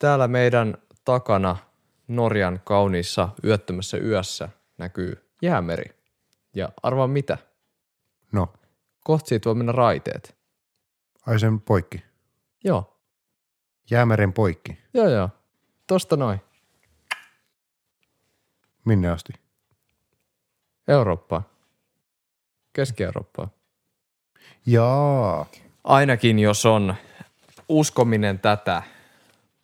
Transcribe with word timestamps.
Täällä 0.00 0.28
meidän 0.28 0.78
takana 1.04 1.56
Norjan 2.08 2.60
kauniissa 2.64 3.28
yöttömässä 3.44 3.96
yössä 3.96 4.48
näkyy 4.78 5.28
jäämeri. 5.42 5.94
Ja 6.54 6.68
arvaa 6.82 7.06
mitä? 7.06 7.38
No, 8.32 8.52
Kohta 9.04 9.28
siitä 9.28 9.44
voi 9.48 9.54
mennä 9.54 9.72
raiteet. 9.72 10.36
ai 11.26 11.40
sen 11.40 11.60
poikki. 11.60 12.02
Joo, 12.64 12.96
Jäämeren 13.90 14.32
poikki. 14.32 14.78
joo 14.94 15.08
joo. 15.08 15.28
Tosta 15.86 16.16
noin. 16.16 16.40
Minne 18.84 19.08
asti? 19.08 19.32
Eurooppaan. 20.88 21.42
Keski-Eurooppaan. 22.72 23.50
Jaa. 24.66 25.46
Ainakin 25.84 26.38
jos 26.38 26.66
on 26.66 26.94
uskominen 27.68 28.38
tätä, 28.38 28.82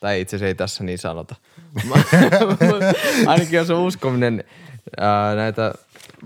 tai 0.00 0.20
itse 0.20 0.36
asiassa 0.36 0.48
ei 0.48 0.54
tässä 0.54 0.84
niin 0.84 0.98
sanota. 0.98 1.34
Ainakin 3.26 3.56
jos 3.56 3.70
on 3.70 3.80
uskominen 3.80 4.44
ää, 5.00 5.34
näitä 5.34 5.72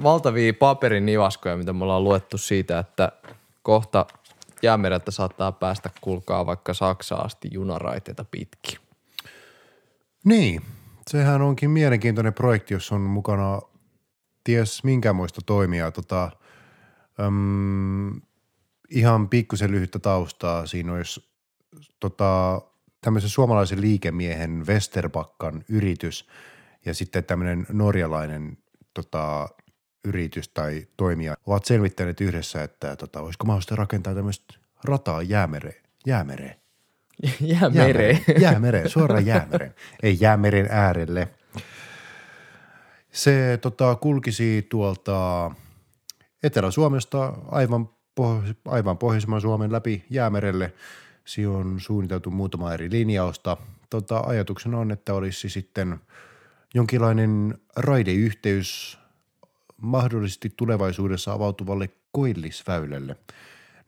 valtavia 0.02 0.54
paperin 0.54 1.06
nivaskoja, 1.06 1.56
mitä 1.56 1.72
me 1.72 1.84
ollaan 1.84 2.04
luettu 2.04 2.38
siitä, 2.38 2.78
että 2.78 3.12
kohta 3.62 4.06
jäämereltä 4.62 5.10
saattaa 5.10 5.52
päästä 5.52 5.90
kulkaa 6.00 6.46
vaikka 6.46 6.74
Saksaan 6.74 7.26
asti 7.26 7.48
junaraiteita 7.52 8.24
pitkin. 8.24 8.78
Niin, 10.24 10.62
sehän 11.10 11.42
onkin 11.42 11.70
mielenkiintoinen 11.70 12.34
projekti, 12.34 12.74
jos 12.74 12.92
on 12.92 13.00
mukana 13.00 13.60
ties 14.44 14.84
minkämoista 14.84 15.40
toimia. 15.46 15.90
Tota, 15.90 16.30
äm, 17.20 18.20
ihan 18.90 19.28
pikkusen 19.28 19.70
lyhyttä 19.70 19.98
taustaa. 19.98 20.66
Siinä 20.66 20.92
olisi 20.92 21.24
tota, 22.00 22.62
tämmöisen 23.00 23.30
suomalaisen 23.30 23.80
liikemiehen 23.80 24.66
Westerbakkan 24.66 25.64
yritys 25.68 26.28
ja 26.84 26.94
sitten 26.94 27.24
tämmöinen 27.24 27.66
norjalainen 27.72 28.58
tota, 28.94 29.48
yritys 30.04 30.48
tai 30.48 30.86
toimija 30.96 31.36
ovat 31.46 31.64
selvittäneet 31.64 32.20
yhdessä, 32.20 32.62
että 32.62 32.96
tota, 32.96 33.20
olisiko 33.20 33.46
mahdollista 33.46 33.76
rakentaa 33.76 34.14
tämmöistä 34.14 34.54
rataa 34.84 35.22
jäämereen. 35.22 35.82
jäämereen. 36.06 36.54
Jäämereen. 37.40 38.18
Jäämereen, 38.40 38.88
suoraan 38.88 39.26
jäämereen. 39.26 39.74
Ei 40.02 40.16
jäämeren 40.20 40.68
äärelle. 40.70 41.28
Se 43.12 43.58
tota, 43.62 43.96
kulkisi 43.96 44.66
tuolta 44.70 45.50
Etelä-Suomesta 46.42 47.34
aivan, 47.48 47.88
poh- 48.20 48.54
aivan 48.64 48.98
Pohjoismaan 48.98 49.40
Suomen 49.40 49.72
läpi 49.72 50.04
jäämerelle. 50.10 50.72
Siinä 51.30 51.50
on 51.50 51.80
suunniteltu 51.80 52.30
muutama 52.30 52.72
eri 52.72 52.90
linjausta. 52.90 53.56
Tota, 53.90 54.20
ajatuksena 54.20 54.78
on, 54.78 54.90
että 54.90 55.14
olisi 55.14 55.48
sitten 55.48 56.00
jonkinlainen 56.74 57.58
raideyhteys 57.76 58.98
mahdollisesti 59.76 60.52
tulevaisuudessa 60.56 61.32
avautuvalle 61.32 61.90
koillisväylälle. 62.12 63.16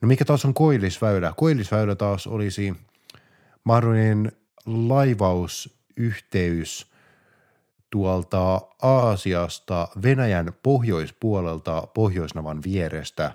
No 0.01 0.07
mikä 0.07 0.25
taas 0.25 0.45
on 0.45 0.53
koillisväylä? 0.53 1.33
Koillisväylä 1.37 1.95
taas 1.95 2.27
olisi 2.27 2.75
mahdollinen 3.63 4.31
laivausyhteys 4.65 6.91
tuolta 7.89 8.61
Aasiasta 8.81 9.87
Venäjän 10.03 10.53
pohjoispuolelta 10.63 11.87
Pohjoisnavan 11.93 12.63
vierestä 12.63 13.31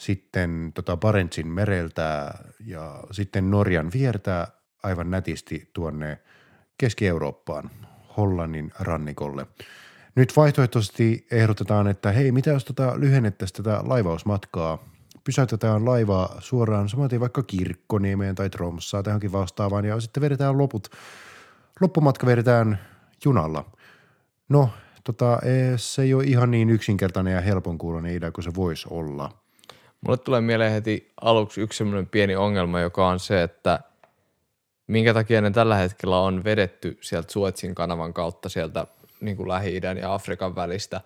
sitten 0.00 0.72
tota 0.74 0.96
Barentsin 0.96 1.48
mereltä 1.48 2.34
ja 2.66 3.04
sitten 3.10 3.50
Norjan 3.50 3.90
viertä 3.94 4.48
aivan 4.82 5.10
nätisti 5.10 5.70
tuonne 5.72 6.18
Keski-Eurooppaan, 6.78 7.70
Hollannin 8.16 8.72
rannikolle. 8.78 9.46
Nyt 10.14 10.36
vaihtoehtoisesti 10.36 11.26
ehdotetaan, 11.30 11.86
että 11.86 12.12
hei, 12.12 12.32
mitä 12.32 12.50
jos 12.50 12.64
tota 12.64 13.00
lyhennettäisiin 13.00 13.64
tätä 13.64 13.80
laivausmatkaa– 13.84 14.78
pysäytetään 15.24 15.84
laivaa 15.84 16.36
suoraan 16.38 16.88
samaten 16.88 17.20
vaikka 17.20 17.42
Kirkkoniemeen 17.42 18.34
tai 18.34 18.50
Tromssaa 18.50 19.02
tai 19.02 19.10
johonkin 19.10 19.32
vastaavaan 19.32 19.84
ja 19.84 20.00
sitten 20.00 20.20
vedetään 20.20 20.58
loput, 20.58 20.88
loppumatka 21.80 22.26
vedetään 22.26 22.78
junalla. 23.24 23.70
No, 24.48 24.70
tota, 25.04 25.38
eh, 25.42 25.72
se 25.76 26.02
ei 26.02 26.14
ole 26.14 26.24
ihan 26.24 26.50
niin 26.50 26.70
yksinkertainen 26.70 27.34
ja 27.34 27.40
helpon 27.40 27.78
kuulonen 27.78 28.14
idea 28.14 28.32
kuin 28.32 28.44
se 28.44 28.50
voisi 28.56 28.86
olla. 28.90 29.40
Mulle 30.00 30.18
tulee 30.18 30.40
mieleen 30.40 30.72
heti 30.72 31.12
aluksi 31.20 31.60
yksi 31.60 31.78
semmoinen 31.78 32.06
pieni 32.06 32.36
ongelma, 32.36 32.80
joka 32.80 33.08
on 33.08 33.20
se, 33.20 33.42
että 33.42 33.80
minkä 34.86 35.14
takia 35.14 35.40
ne 35.40 35.50
tällä 35.50 35.76
hetkellä 35.76 36.18
on 36.18 36.44
vedetty 36.44 36.98
sieltä 37.00 37.32
Suetsin 37.32 37.74
kanavan 37.74 38.12
kautta 38.12 38.48
sieltä 38.48 38.86
niin 39.20 39.36
kuin 39.36 39.48
Lähi-idän 39.48 39.96
ja 39.96 40.14
Afrikan 40.14 40.56
välistä 40.56 41.00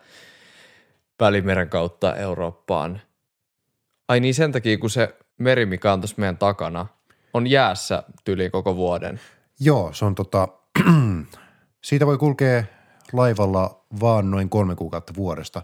Välimeren 1.21 1.69
kautta 1.69 2.17
Eurooppaan. 2.17 3.01
Ai 4.09 4.21
niin 4.21 4.35
sen 4.35 4.53
takia, 4.53 4.79
kun 4.79 4.91
se 4.91 5.15
meri, 5.39 5.67
mikä 5.67 5.93
on 5.93 6.01
tuossa 6.01 6.17
meidän 6.19 6.39
takana, 6.39 6.87
on 7.35 7.47
jäässä 7.47 8.03
tyli 8.25 8.51
koko 8.51 8.77
vuoden. 8.77 9.21
Joo, 9.61 9.93
se 9.93 10.05
on 10.05 10.15
tota, 10.15 10.49
siitä 11.85 12.07
voi 12.07 12.19
kulkea 12.19 12.65
laivalla 13.13 13.85
vaan 14.01 14.31
noin 14.31 14.49
kolme 14.49 14.75
kuukautta 14.75 15.13
vuodesta 15.17 15.63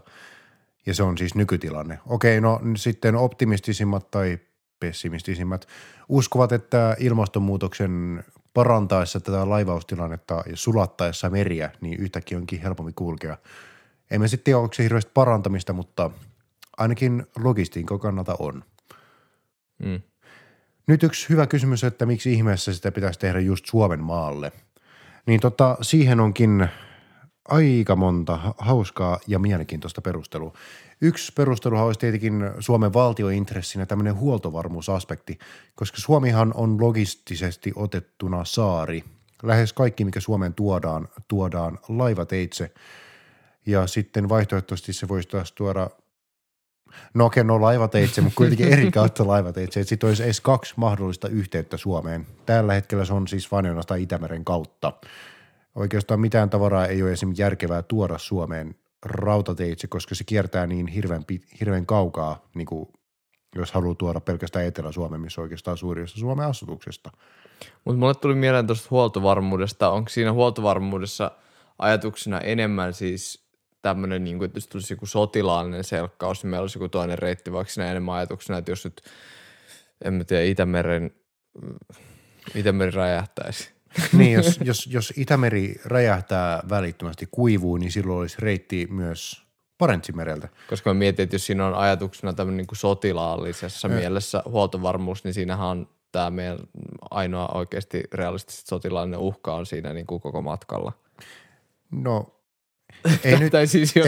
ja 0.85 0.93
se 0.93 1.03
on 1.03 1.17
siis 1.17 1.35
nykytilanne. 1.35 1.99
Okei, 2.05 2.41
no 2.41 2.61
sitten 2.75 3.15
optimistisimmat 3.15 4.11
tai 4.11 4.39
pessimistisimmat 4.79 5.67
uskovat, 6.09 6.51
että 6.51 6.95
ilmastonmuutoksen 6.99 8.23
parantaessa 8.53 9.19
tätä 9.19 9.49
laivaustilannetta 9.49 10.43
ja 10.45 10.57
sulattaessa 10.57 11.29
meriä, 11.29 11.71
niin 11.81 11.99
yhtäkkiä 11.99 12.37
onkin 12.37 12.61
helpompi 12.61 12.93
kulkea. 12.95 13.37
Emme 14.11 14.27
sitten 14.27 14.43
tiedä, 14.43 14.59
onko 14.59 14.73
se 14.73 14.83
hirveästi 14.83 15.11
parantamista, 15.13 15.73
mutta 15.73 16.11
ainakin 16.77 17.25
logistiikan 17.43 17.99
kannalta 17.99 18.35
on. 18.39 18.63
Mm. 19.83 20.01
Nyt 20.87 21.03
yksi 21.03 21.29
hyvä 21.29 21.47
kysymys, 21.47 21.83
että 21.83 22.05
miksi 22.05 22.33
ihmeessä 22.33 22.73
sitä 22.73 22.91
pitäisi 22.91 23.19
tehdä 23.19 23.39
just 23.39 23.65
Suomen 23.65 24.03
maalle. 24.03 24.51
Niin 25.25 25.39
tota, 25.39 25.77
siihen 25.81 26.19
onkin 26.19 26.67
aika 27.49 27.95
monta 27.95 28.39
hauskaa 28.57 29.19
ja 29.27 29.39
mielenkiintoista 29.39 30.01
perustelua. 30.01 30.53
Yksi 31.01 31.33
perusteluhan 31.33 31.85
olisi 31.85 31.99
tietenkin 31.99 32.51
Suomen 32.59 32.93
valtiointressinä 32.93 33.85
tämmöinen 33.85 34.15
huoltovarmuusaspekti, 34.15 35.39
koska 35.75 35.97
Suomihan 35.97 36.53
on 36.55 36.81
logistisesti 36.81 37.71
otettuna 37.75 38.45
saari. 38.45 39.03
Lähes 39.43 39.73
kaikki, 39.73 40.05
mikä 40.05 40.19
Suomeen 40.19 40.53
tuodaan, 40.53 41.07
tuodaan 41.27 41.79
laivateitse. 41.89 42.71
Ja 43.65 43.87
sitten 43.87 44.29
vaihtoehtoisesti 44.29 44.93
se 44.93 45.07
voisi 45.07 45.29
taas 45.29 45.51
tuoda 45.51 45.89
No 47.13 47.25
okei, 47.25 47.43
no 47.43 47.61
laivateitse, 47.61 48.21
mutta 48.21 48.37
kuitenkin 48.37 48.67
eri 48.67 48.91
kautta 49.01 49.27
laivateitse. 49.27 49.79
Että 49.79 49.89
sitten 49.89 50.07
olisi 50.07 50.23
edes 50.23 50.41
kaksi 50.41 50.73
mahdollista 50.77 51.27
yhteyttä 51.27 51.77
Suomeen. 51.77 52.27
Tällä 52.45 52.73
hetkellä 52.73 53.05
se 53.05 53.13
on 53.13 53.27
siis 53.27 53.51
vain 53.51 53.65
Itämeren 53.99 54.45
kautta. 54.45 54.93
Oikeastaan 55.75 56.19
mitään 56.19 56.49
tavaraa 56.49 56.85
ei 56.85 57.03
ole 57.03 57.11
esimerkiksi 57.11 57.41
järkevää 57.41 57.81
tuoda 57.81 58.17
Suomeen 58.17 58.75
rautateitse, 59.05 59.87
koska 59.87 60.15
se 60.15 60.23
kiertää 60.23 60.67
niin 60.67 60.87
hirveän, 60.87 61.25
hirveän 61.59 61.85
kaukaa, 61.85 62.49
niin 62.55 62.65
kuin 62.65 62.89
jos 63.55 63.71
haluaa 63.71 63.95
tuoda 63.95 64.19
pelkästään 64.19 64.65
Etelä-Suomeen, 64.65 65.21
missä 65.21 65.41
oikeastaan 65.41 65.77
suuri 65.77 66.07
Suomen 66.07 66.45
asutuksesta. 66.45 67.11
Mutta 67.85 67.99
mulle 67.99 68.15
tuli 68.15 68.35
mieleen 68.35 68.67
tuosta 68.67 68.87
huoltovarmuudesta. 68.91 69.89
Onko 69.89 70.09
siinä 70.09 70.33
huoltovarmuudessa 70.33 71.31
ajatuksena 71.79 72.39
enemmän 72.39 72.93
siis 72.93 73.47
tämmöinen, 73.81 74.23
niin 74.23 74.43
että 74.43 74.57
jos 74.57 74.67
tulisi 74.67 74.93
joku 74.93 75.05
sotilaallinen 75.05 75.83
selkkaus, 75.83 76.43
niin 76.43 76.49
meillä 76.49 76.63
olisi 76.63 76.77
joku 76.77 76.89
toinen 76.89 77.19
reitti, 77.19 77.51
vaikka 77.51 77.73
siinä 77.73 77.91
enemmän 77.91 78.15
ajatuksena, 78.15 78.59
että 78.59 78.71
jos 78.71 78.85
nyt, 78.85 79.01
en 80.05 80.13
mä 80.13 80.23
tiedä, 80.23 80.43
Itämeren, 80.43 81.15
Itämeri 82.55 82.91
räjähtäisi. 82.91 83.80
niin, 84.17 84.33
jos, 84.33 84.59
jos, 84.63 84.87
jos 84.87 85.13
Itämeri 85.17 85.75
räjähtää 85.85 86.63
välittömästi 86.69 87.27
kuivuu, 87.31 87.77
niin 87.77 87.91
silloin 87.91 88.19
olisi 88.19 88.37
reitti 88.39 88.87
myös 88.91 89.45
Parentsimereltä. 89.77 90.49
Koska 90.69 90.89
mä 90.89 90.93
mietin, 90.93 91.23
että 91.23 91.35
jos 91.35 91.45
siinä 91.45 91.67
on 91.67 91.73
ajatuksena 91.73 92.33
tämmöinen 92.33 92.57
niin 92.57 92.67
kuin 92.67 92.77
sotilaallisessa 92.77 93.87
ja. 93.87 93.95
mielessä 93.95 94.43
huoltovarmuus, 94.45 95.23
niin 95.23 95.33
siinähän 95.33 95.67
on 95.67 95.87
tämä 96.11 96.29
meidän 96.29 96.59
ainoa 97.11 97.47
oikeasti 97.47 98.03
realistisesti 98.13 98.69
sotilaallinen 98.69 99.19
uhka 99.19 99.53
on 99.53 99.65
siinä 99.65 99.93
niin 99.93 100.07
kuin 100.07 100.21
koko 100.21 100.41
matkalla. 100.41 100.91
No 101.91 102.40
ei 103.23 103.39
nyt, 103.39 103.51
tai 103.51 103.67
siis 103.67 103.95
jos, 103.95 104.05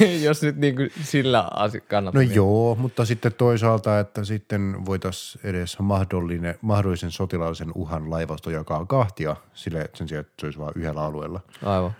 ei, 0.00 0.22
jos 0.24 0.42
nyt 0.42 0.56
niin 0.56 0.76
kuin 0.76 0.90
sillä 1.02 1.50
kannattaa. 1.88 2.22
No 2.22 2.26
niin. 2.26 2.34
joo, 2.34 2.74
mutta 2.74 3.04
sitten 3.04 3.32
toisaalta, 3.34 4.00
että 4.00 4.24
sitten 4.24 4.86
voitaisiin 4.86 5.46
edes 5.46 5.78
mahdollinen, 5.78 6.54
mahdollisen 6.60 7.10
sotilaallisen 7.10 7.72
uhan 7.74 8.10
laivasto 8.10 8.50
jakaa 8.50 8.86
kahtia 8.86 9.36
sille, 9.54 9.90
sen 9.94 10.08
sijaan, 10.08 10.20
että 10.20 10.34
se 10.40 10.46
olisi 10.46 10.58
vain 10.58 10.72
yhdellä 10.76 11.04
alueella. 11.04 11.40
Aivan. 11.64 11.94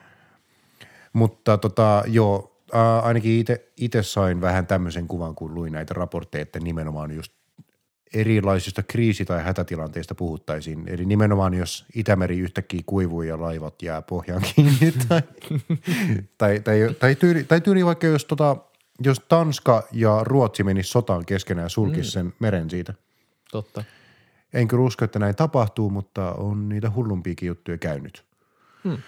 Mutta 1.12 1.58
tota, 1.58 2.02
joo, 2.06 2.62
ainakin 3.02 3.44
itse 3.76 4.02
sain 4.02 4.40
vähän 4.40 4.66
tämmöisen 4.66 5.08
kuvan, 5.08 5.34
kun 5.34 5.54
luin 5.54 5.72
näitä 5.72 5.94
raportteja, 5.94 6.42
että 6.42 6.60
nimenomaan 6.60 7.10
just 7.10 7.32
erilaisista 8.14 8.82
kriisi- 8.82 9.24
tai 9.24 9.42
hätätilanteista 9.42 10.14
puhuttaisiin. 10.14 10.88
Eli 10.88 11.04
nimenomaan, 11.04 11.54
jos 11.54 11.86
Itämeri 11.94 12.38
yhtäkkiä 12.38 12.80
kuivuu 12.86 13.22
ja 13.22 13.40
laivat 13.40 13.82
jää 13.82 14.02
pohjaan 14.02 14.42
kiinni, 14.54 14.92
tai, 15.08 15.22
tai, 16.38 16.60
tai, 16.60 16.94
tai, 17.00 17.14
tyyli, 17.14 17.44
tai 17.44 17.60
tyyli 17.60 17.84
vaikka 17.84 18.06
jos, 18.06 18.24
tota, 18.24 18.56
jos 19.04 19.20
Tanska 19.28 19.88
ja 19.92 20.20
Ruotsi 20.22 20.64
menis 20.64 20.92
sotaan 20.92 21.26
keskenään 21.26 21.64
ja 21.64 21.68
sulkisi 21.68 22.10
mm. 22.10 22.12
sen 22.12 22.32
meren 22.38 22.70
siitä. 22.70 22.94
Totta. 23.50 23.84
En 24.52 24.68
kyllä 24.68 24.84
usko, 24.84 25.04
että 25.04 25.18
näin 25.18 25.36
tapahtuu, 25.36 25.90
mutta 25.90 26.32
on 26.32 26.68
niitä 26.68 26.90
hullumpiakin 26.90 27.46
juttuja 27.46 27.78
käynyt. 27.78 28.24
Hmm. 28.84 28.98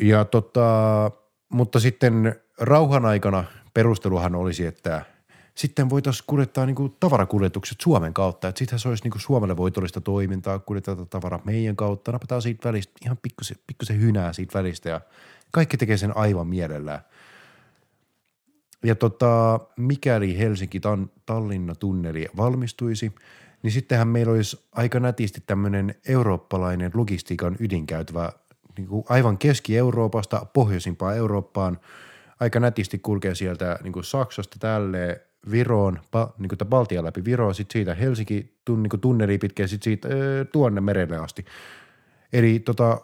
Ja 0.00 0.24
tota, 0.24 1.10
mutta 1.48 1.80
sitten 1.80 2.40
rauhan 2.60 3.04
aikana 3.04 3.44
perusteluhan 3.74 4.34
olisi, 4.34 4.66
että 4.66 5.04
sitten 5.54 5.90
voitaisiin 5.90 6.24
kuljettaa 6.26 6.66
niin 6.66 6.96
tavarakuljetukset 7.00 7.80
Suomen 7.80 8.14
kautta. 8.14 8.48
Että 8.48 8.58
sittenhän 8.58 8.80
se 8.80 8.88
olisi 8.88 9.08
niin 9.08 9.20
Suomelle 9.20 9.56
voitollista 9.56 10.00
toimintaa, 10.00 10.58
kuljettaa 10.58 11.06
tavara 11.10 11.40
meidän 11.44 11.76
kautta, 11.76 12.12
napataan 12.12 12.42
siitä 12.42 12.68
välistä 12.68 12.92
ihan 13.04 13.18
pikkusen, 13.22 13.56
pikkusen 13.66 14.00
hynää 14.00 14.32
siitä 14.32 14.58
välistä 14.58 14.88
ja 14.88 15.00
kaikki 15.50 15.76
tekee 15.76 15.96
sen 15.96 16.16
aivan 16.16 16.46
mielellään. 16.46 17.00
Ja 18.84 18.94
tota, 18.94 19.60
mikäli 19.76 20.38
Helsinki-Tallinna-tunneli 20.38 22.26
valmistuisi, 22.36 23.12
niin 23.62 23.72
sittenhän 23.72 24.08
meillä 24.08 24.32
olisi 24.32 24.64
aika 24.72 25.00
nätisti 25.00 25.42
tämmöinen 25.46 25.94
eurooppalainen 26.08 26.90
logistiikan 26.94 27.56
ydinkäytävä 27.60 28.32
niin 28.76 28.88
kuin 28.88 29.04
aivan 29.08 29.38
Keski-Euroopasta 29.38 30.46
pohjoisimpaan 30.52 31.16
Eurooppaan. 31.16 31.80
Aika 32.40 32.60
nätisti 32.60 32.98
kulkee 32.98 33.34
sieltä 33.34 33.78
niin 33.82 33.92
kuin 33.92 34.04
Saksasta 34.04 34.56
tälleen 34.60 35.20
Viroon, 35.50 36.00
pa, 36.10 36.34
niin 36.38 36.48
kuin 36.48 36.68
Baltian 36.68 37.04
läpi 37.04 37.24
Viroon, 37.24 37.54
sitten 37.54 37.72
siitä 37.72 37.94
Helsinki 37.94 38.60
tun, 38.64 38.82
niin 38.82 39.00
tunneli 39.00 39.38
pitkä, 39.38 39.66
sitten 39.66 39.84
siitä 39.84 40.08
ö, 40.08 40.44
tuonne 40.44 40.80
merelle 40.80 41.16
asti. 41.16 41.44
Eli 42.32 42.58
tota, 42.58 43.00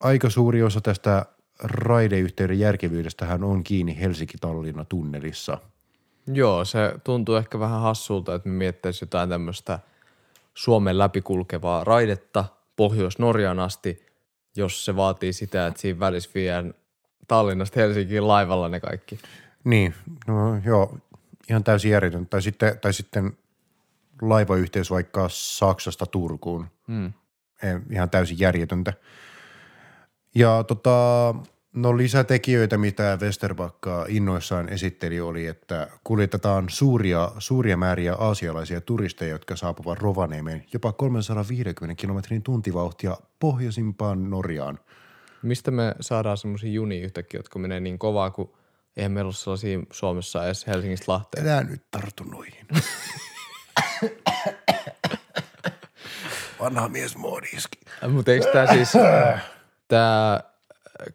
aika 0.00 0.30
suuri 0.30 0.62
osa 0.62 0.80
tästä 0.80 1.26
raideyhteyden 1.62 2.58
järkevyydestähän 2.58 3.44
on 3.44 3.64
kiinni 3.64 4.00
Helsinki-Tallinna 4.00 4.84
tunnelissa. 4.84 5.58
Joo, 6.26 6.64
se 6.64 6.94
tuntuu 7.04 7.34
ehkä 7.34 7.58
vähän 7.58 7.80
hassulta, 7.80 8.34
että 8.34 8.48
me 8.48 8.54
miettäisiin 8.54 9.06
jotain 9.06 9.28
tämmöistä 9.28 9.78
Suomen 10.54 10.98
läpikulkevaa 10.98 11.84
raidetta 11.84 12.44
Pohjois-Norjaan 12.76 13.60
asti, 13.60 14.06
jos 14.56 14.84
se 14.84 14.96
vaatii 14.96 15.32
sitä, 15.32 15.66
että 15.66 15.80
siinä 15.80 16.00
välissä 16.00 16.30
viedään 16.34 16.74
Tallinnasta 17.28 17.80
Helsinkiin 17.80 18.28
laivalla 18.28 18.68
ne 18.68 18.80
kaikki. 18.80 19.18
Niin, 19.64 19.94
no 20.26 20.60
joo, 20.64 20.96
ihan 21.48 21.64
täysin 21.64 21.90
järjetön. 21.90 22.26
Tai 22.26 22.42
sitten, 22.42 22.78
tai 22.78 22.92
sitten 22.92 23.36
laivayhteys 24.22 24.90
vaikka 24.90 25.26
Saksasta 25.28 26.06
Turkuun. 26.06 26.66
Hmm. 26.88 27.12
Ihan 27.90 28.10
täysin 28.10 28.38
järjetöntä. 28.38 28.92
Ja 30.34 30.64
tota, 30.64 31.34
no 31.72 31.96
lisätekijöitä, 31.96 32.78
mitä 32.78 33.18
Westerbakka 33.20 34.06
innoissaan 34.08 34.68
esitteli, 34.68 35.20
oli, 35.20 35.46
että 35.46 35.88
kuljetetaan 36.04 36.64
suuria, 36.68 37.32
suuria 37.38 37.76
määriä 37.76 38.14
aasialaisia 38.14 38.80
turisteja, 38.80 39.30
jotka 39.30 39.56
saapuvat 39.56 39.98
Rovaniemen 39.98 40.64
jopa 40.72 40.92
350 40.92 42.00
kilometrin 42.00 42.42
tuntivauhtia 42.42 43.16
pohjoisimpaan 43.38 44.30
Norjaan. 44.30 44.78
Mistä 45.42 45.70
me 45.70 45.94
saadaan 46.00 46.36
semmoisia 46.36 46.72
junia 46.72 47.04
yhtäkkiä, 47.04 47.38
jotka 47.38 47.58
menee 47.58 47.80
niin 47.80 47.98
kovaa, 47.98 48.30
kun 48.30 48.52
eihän 48.96 49.12
meillä 49.12 49.28
ole 49.28 49.34
sellaisia 49.34 49.78
Suomessa 49.90 50.44
edes 50.44 50.66
Helsingistä 50.66 51.12
Lahteen. 51.12 51.48
Älä 51.48 51.62
nyt 51.62 51.82
tartu 51.90 52.24
noihin. 52.24 52.66
Vanha 56.60 56.88
mies 56.88 57.16
moodiski. 57.16 57.80
Mutta 58.08 58.32
eikö 58.32 58.52
tämä 58.52 58.66
siis, 58.66 58.92
tämä 59.88 60.40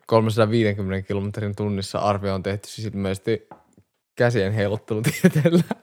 350 0.06 1.08
kilometrin 1.08 1.56
tunnissa 1.56 2.00
arvio 2.00 2.36
on 2.36 2.44
tehty 2.44 2.68
siis 2.68 2.88
ilmeisesti 2.88 3.48
käsien 4.16 4.54
heiluttelutieteellä. 4.54 5.64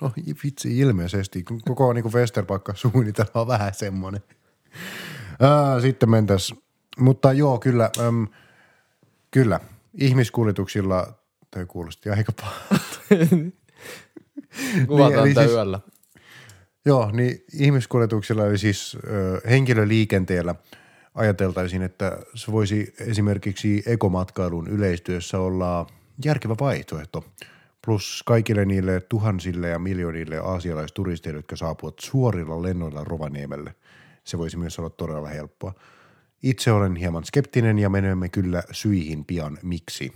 No 0.00 0.12
vitsi 0.44 0.78
ilmeisesti. 0.78 1.44
Koko 1.68 1.92
niin 1.92 2.12
Westerpakka 2.12 2.74
suunnitelma 2.74 3.40
on 3.40 3.46
vähän 3.46 3.74
semmoinen. 3.74 4.22
Ää, 5.40 5.80
sitten 5.80 6.10
mentäs. 6.10 6.54
Mutta 6.98 7.32
joo, 7.32 7.58
kyllä. 7.58 7.90
Äm, 8.00 8.26
kyllä. 9.30 9.60
Ihmiskuljetuksilla, 9.94 11.06
toi 11.50 11.66
kuulosti 11.66 12.10
aika 12.10 12.32
pahalta. 12.32 13.00
Kuvataan 14.86 15.24
Niin, 15.24 15.34
siis- 15.36 15.50
yöllä. 15.50 15.80
Joo, 16.86 17.10
niin 17.12 17.44
ihmiskuljetuksilla 17.52 18.46
eli 18.46 18.58
siis 18.58 18.96
ö, 19.06 19.40
henkilöliikenteellä 19.50 20.54
ajateltaisiin, 21.14 21.82
että 21.82 22.18
se 22.34 22.52
voisi 22.52 22.94
esimerkiksi 23.00 23.82
ekomatkailun 23.86 24.68
yleistyössä 24.68 25.38
olla 25.38 25.86
järkevä 26.24 26.54
vaihtoehto. 26.60 27.24
Plus 27.84 28.22
kaikille 28.26 28.64
niille 28.64 29.00
tuhansille 29.00 29.68
ja 29.68 29.78
miljoonille 29.78 30.38
aasialaisturisteille, 30.38 31.38
jotka 31.38 31.56
saapuvat 31.56 31.94
suorilla 32.00 32.62
lennoilla 32.62 33.04
Rovaniemelle. 33.04 33.74
Se 34.24 34.38
voisi 34.38 34.56
myös 34.56 34.78
olla 34.78 34.90
todella 34.90 35.28
helppoa. 35.28 35.74
Itse 36.44 36.72
olen 36.72 36.96
hieman 36.96 37.24
skeptinen 37.24 37.78
ja 37.78 37.90
menemme 37.90 38.28
kyllä 38.28 38.62
syihin 38.70 39.24
pian 39.24 39.58
miksi. 39.62 40.12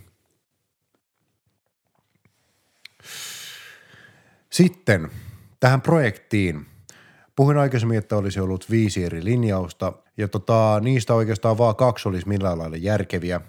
Sitten 4.50 5.10
tähän 5.60 5.80
projektiin. 5.80 6.66
Puhuin 7.36 7.58
aikaisemmin, 7.58 7.98
että 7.98 8.16
olisi 8.16 8.40
ollut 8.40 8.70
viisi 8.70 9.04
eri 9.04 9.24
linjausta 9.24 9.92
ja 10.16 10.28
tota, 10.28 10.80
niistä 10.80 11.14
oikeastaan 11.14 11.58
vaan 11.58 11.76
kaksi 11.76 12.08
olisi 12.08 12.28
millään 12.28 12.58
lailla 12.58 12.76
järkeviä. 12.76 13.40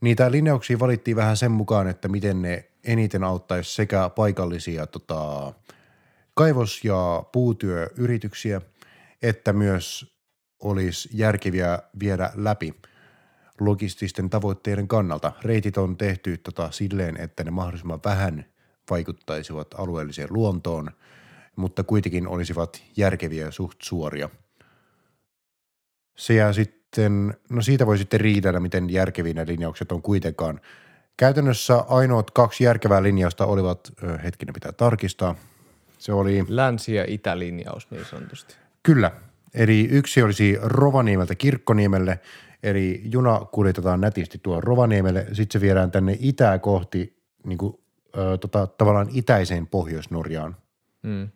Niitä 0.00 0.30
linjauksia 0.30 0.78
valittiin 0.78 1.16
vähän 1.16 1.36
sen 1.36 1.50
mukaan, 1.50 1.88
että 1.88 2.08
miten 2.08 2.42
ne 2.42 2.68
eniten 2.84 3.24
auttaisi 3.24 3.74
sekä 3.74 4.10
paikallisia 4.16 4.86
tota, 4.86 5.52
kaivos- 6.34 6.84
ja 6.84 7.24
puutyöyrityksiä, 7.32 8.60
että 9.22 9.52
myös 9.52 10.12
olisi 10.62 11.08
järkeviä 11.12 11.78
viedä 12.00 12.30
läpi 12.34 12.74
logististen 13.60 14.30
tavoitteiden 14.30 14.88
kannalta. 14.88 15.32
Reitit 15.42 15.76
on 15.76 15.96
tehty 15.96 16.38
tota, 16.38 16.70
silleen, 16.70 17.20
että 17.20 17.44
ne 17.44 17.50
mahdollisimman 17.50 18.00
vähän 18.04 18.44
vaikuttaisivat 18.90 19.74
alueelliseen 19.78 20.28
luontoon, 20.30 20.90
mutta 21.56 21.84
kuitenkin 21.84 22.28
olisivat 22.28 22.82
järkeviä 22.96 23.44
ja 23.44 23.50
suht 23.50 23.78
suoria. 23.82 24.28
Se 26.16 26.34
jää 26.34 26.52
sitten, 26.52 27.34
no 27.50 27.62
siitä 27.62 27.86
voi 27.86 27.98
sitten 27.98 28.20
riidellä, 28.20 28.60
miten 28.60 28.90
järkeviä 28.90 29.34
ne 29.34 29.46
linjaukset 29.46 29.92
on 29.92 30.02
kuitenkaan. 30.02 30.60
Käytännössä 31.16 31.76
ainoat 31.88 32.30
kaksi 32.30 32.64
järkevää 32.64 33.02
linjausta 33.02 33.46
olivat, 33.46 33.92
hetkinen 34.24 34.52
pitää 34.52 34.72
tarkistaa, 34.72 35.34
se 35.98 36.12
oli 36.12 36.44
Länsi- 36.48 36.94
ja 36.94 37.04
itälinjaus 37.08 37.90
niin 37.90 38.04
sanotusti. 38.04 38.54
Kyllä. 38.82 39.10
Eli 39.54 39.88
yksi 39.90 40.22
olisi 40.22 40.58
Rovaniemeltä 40.62 41.34
Kirkkoniemelle, 41.34 42.20
eli 42.62 43.02
juna 43.04 43.40
kuljetetaan 43.52 44.00
nätisti 44.00 44.38
tuo 44.42 44.60
Rovaniemelle, 44.60 45.26
sitten 45.32 45.52
se 45.52 45.60
viedään 45.60 45.90
tänne 45.90 46.16
itää 46.20 46.58
kohti 46.58 47.22
niin 47.46 47.58
kuin, 47.58 47.74
ö, 48.16 48.38
tota, 48.38 48.66
tavallaan 48.66 49.08
itäiseen 49.14 49.66
Pohjois-Norjaan. 49.66 50.56
Mm. 51.02 51.28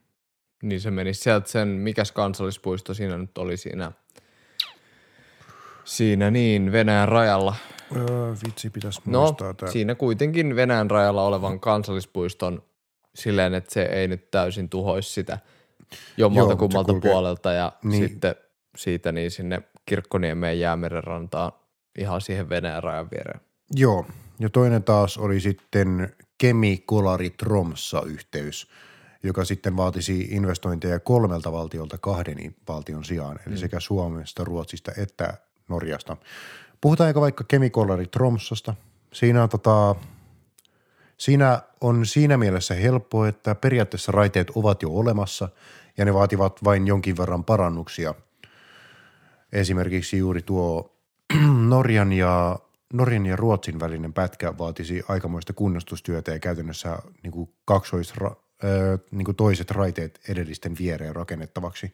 Niin 0.62 0.80
se 0.80 0.90
meni 0.90 1.14
sieltä 1.14 1.49
sen, 1.49 1.68
mikäs 1.68 2.12
kansallispuisto 2.12 2.94
siinä 2.94 3.18
nyt 3.18 3.38
oli 3.38 3.56
siinä, 3.56 3.92
siinä 5.85 6.30
niin 6.30 6.73
Venäjän 6.73 7.08
rajalla. 7.08 7.54
Öö, 7.96 8.35
vitsi, 8.46 8.70
pitäisi 8.70 9.00
No, 9.06 9.20
muistaa 9.20 9.54
tämä. 9.54 9.73
siinä 9.73 9.94
kuitenkin 9.94 10.56
Venäjän 10.56 10.90
rajalla 10.90 11.23
olevan 11.26 11.61
kansallispuiston 11.61 12.62
silleen, 13.14 13.54
että 13.54 13.75
se 13.75 13.82
ei 13.82 14.08
nyt 14.08 14.30
täysin 14.30 14.68
tuhoisi 14.68 15.12
sitä 15.12 15.38
jommalta 16.16 16.52
Joo, 16.52 16.59
kummalta 16.59 16.95
puolelta 16.95 17.52
ja 17.52 17.73
niin. 17.83 17.90
niin. 17.90 18.09
sitten 18.09 18.35
siitä 18.76 19.12
niin 19.12 19.31
sinne 19.31 19.62
Kirkkoniemeen 19.87 20.61
jäämeren 20.61 21.05
rantaan 21.05 21.52
ihan 21.99 22.21
siihen 22.21 22.49
Venäjän 22.49 22.83
rajan 22.83 23.11
viereen. 23.11 23.40
Joo, 23.75 24.07
ja 24.38 24.50
toinen 24.50 24.85
taas 24.85 25.19
oli 25.19 25.40
sitten 25.40 26.16
Kemi-Kolari-Tromssa-yhteys, 26.38 28.69
joka 29.23 29.45
sitten 29.45 29.76
vaatisi 29.76 30.21
investointeja 30.21 31.00
kolmelta 31.00 31.52
valtiolta 31.52 31.99
kahden 31.99 32.55
valtion 32.69 33.05
sijaan, 33.05 33.38
eli 33.47 33.55
mm. 33.55 33.59
sekä 33.59 33.81
Suomesta, 33.81 34.45
Ruotsista 34.45 34.93
että 34.99 35.35
Norjasta. 35.69 36.16
Puhutaanko 36.81 37.21
vaikka 37.21 37.45
Kemi-Kolari-Tromssasta? 37.45 38.75
Siinä 39.12 39.43
on, 39.43 39.49
tota, 39.49 39.95
siinä 41.16 41.62
on 41.80 42.06
siinä 42.06 42.37
mielessä 42.37 42.75
helppo, 42.75 43.26
että 43.26 43.54
periaatteessa 43.54 44.12
raiteet 44.12 44.50
ovat 44.54 44.82
jo 44.82 44.90
olemassa 44.90 45.49
ja 45.99 46.04
ne 46.04 46.14
vaativat 46.14 46.64
vain 46.64 46.87
jonkin 46.87 47.16
verran 47.16 47.44
parannuksia. 47.44 48.14
Esimerkiksi 49.52 50.18
juuri 50.18 50.42
tuo 50.42 50.96
Norjan 51.68 52.12
ja, 52.12 52.58
Norjan 52.92 53.26
ja 53.26 53.37
Ruotsin 53.37 53.80
välinen 53.80 54.12
pätkä 54.12 54.58
vaatisi 54.58 55.02
aikamoista 55.08 55.52
kunnostustyötä 55.52 56.32
ja 56.32 56.38
käytännössä 56.38 56.99
niin 57.23 57.32
kuin 57.32 57.50
kaksoisra, 57.64 58.37
ö, 58.64 58.99
niin 59.11 59.25
kuin 59.25 59.37
toiset 59.37 59.70
raiteet 59.70 60.20
edellisten 60.28 60.76
viereen 60.78 61.16
rakennettavaksi. 61.16 61.92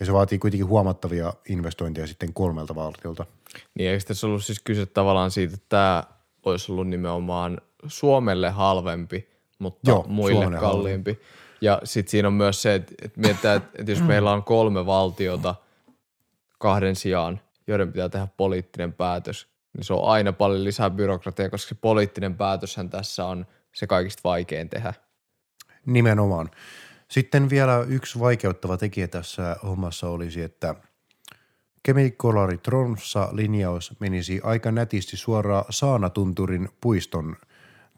Ja 0.00 0.06
se 0.06 0.12
vaatii 0.12 0.38
kuitenkin 0.38 0.68
huomattavia 0.68 1.32
investointeja 1.48 2.06
sitten 2.06 2.32
kolmelta 2.32 2.74
valtiolta. 2.74 3.26
Niin 3.74 3.90
eikö 3.90 4.04
tässä 4.04 4.26
ollut 4.26 4.44
siis 4.44 4.60
kyse 4.60 4.86
tavallaan 4.86 5.30
siitä, 5.30 5.54
että 5.54 5.66
tämä 5.68 6.04
olisi 6.44 6.72
ollut 6.72 6.88
nimenomaan 6.88 7.60
Suomelle 7.86 8.50
halvempi, 8.50 9.28
mutta 9.58 9.90
Joo, 9.90 10.04
muille 10.08 10.44
Suomelle 10.44 10.60
kalliimpi. 10.60 11.20
Ja 11.60 11.80
sitten 11.84 12.10
siinä 12.10 12.28
on 12.28 12.34
myös 12.34 12.62
se, 12.62 12.74
että, 12.74 12.94
että 13.02 13.20
mietitään, 13.20 13.56
että, 13.56 13.92
jos 13.92 14.02
meillä 14.02 14.32
on 14.32 14.44
kolme 14.44 14.86
valtiota 14.86 15.54
kahden 16.58 16.96
sijaan, 16.96 17.40
joiden 17.66 17.92
pitää 17.92 18.08
tehdä 18.08 18.28
poliittinen 18.36 18.92
päätös, 18.92 19.48
niin 19.76 19.84
se 19.84 19.92
on 19.92 20.08
aina 20.08 20.32
paljon 20.32 20.64
lisää 20.64 20.90
byrokratiaa, 20.90 21.50
koska 21.50 21.68
se 21.68 21.74
poliittinen 21.74 22.34
päätöshän 22.34 22.90
tässä 22.90 23.26
on 23.26 23.46
se 23.74 23.86
kaikista 23.86 24.20
vaikein 24.24 24.68
tehdä. 24.68 24.94
Nimenomaan. 25.86 26.50
Sitten 27.08 27.50
vielä 27.50 27.84
yksi 27.88 28.20
vaikeuttava 28.20 28.76
tekijä 28.76 29.08
tässä 29.08 29.56
hommassa 29.62 30.08
olisi, 30.08 30.42
että 30.42 30.74
Kemikolari 31.82 32.58
Tromsa 32.58 33.28
linjaus 33.32 33.92
menisi 34.00 34.40
aika 34.44 34.72
nätisti 34.72 35.16
suoraan 35.16 35.64
Saanatunturin 35.70 36.68
puiston 36.80 37.36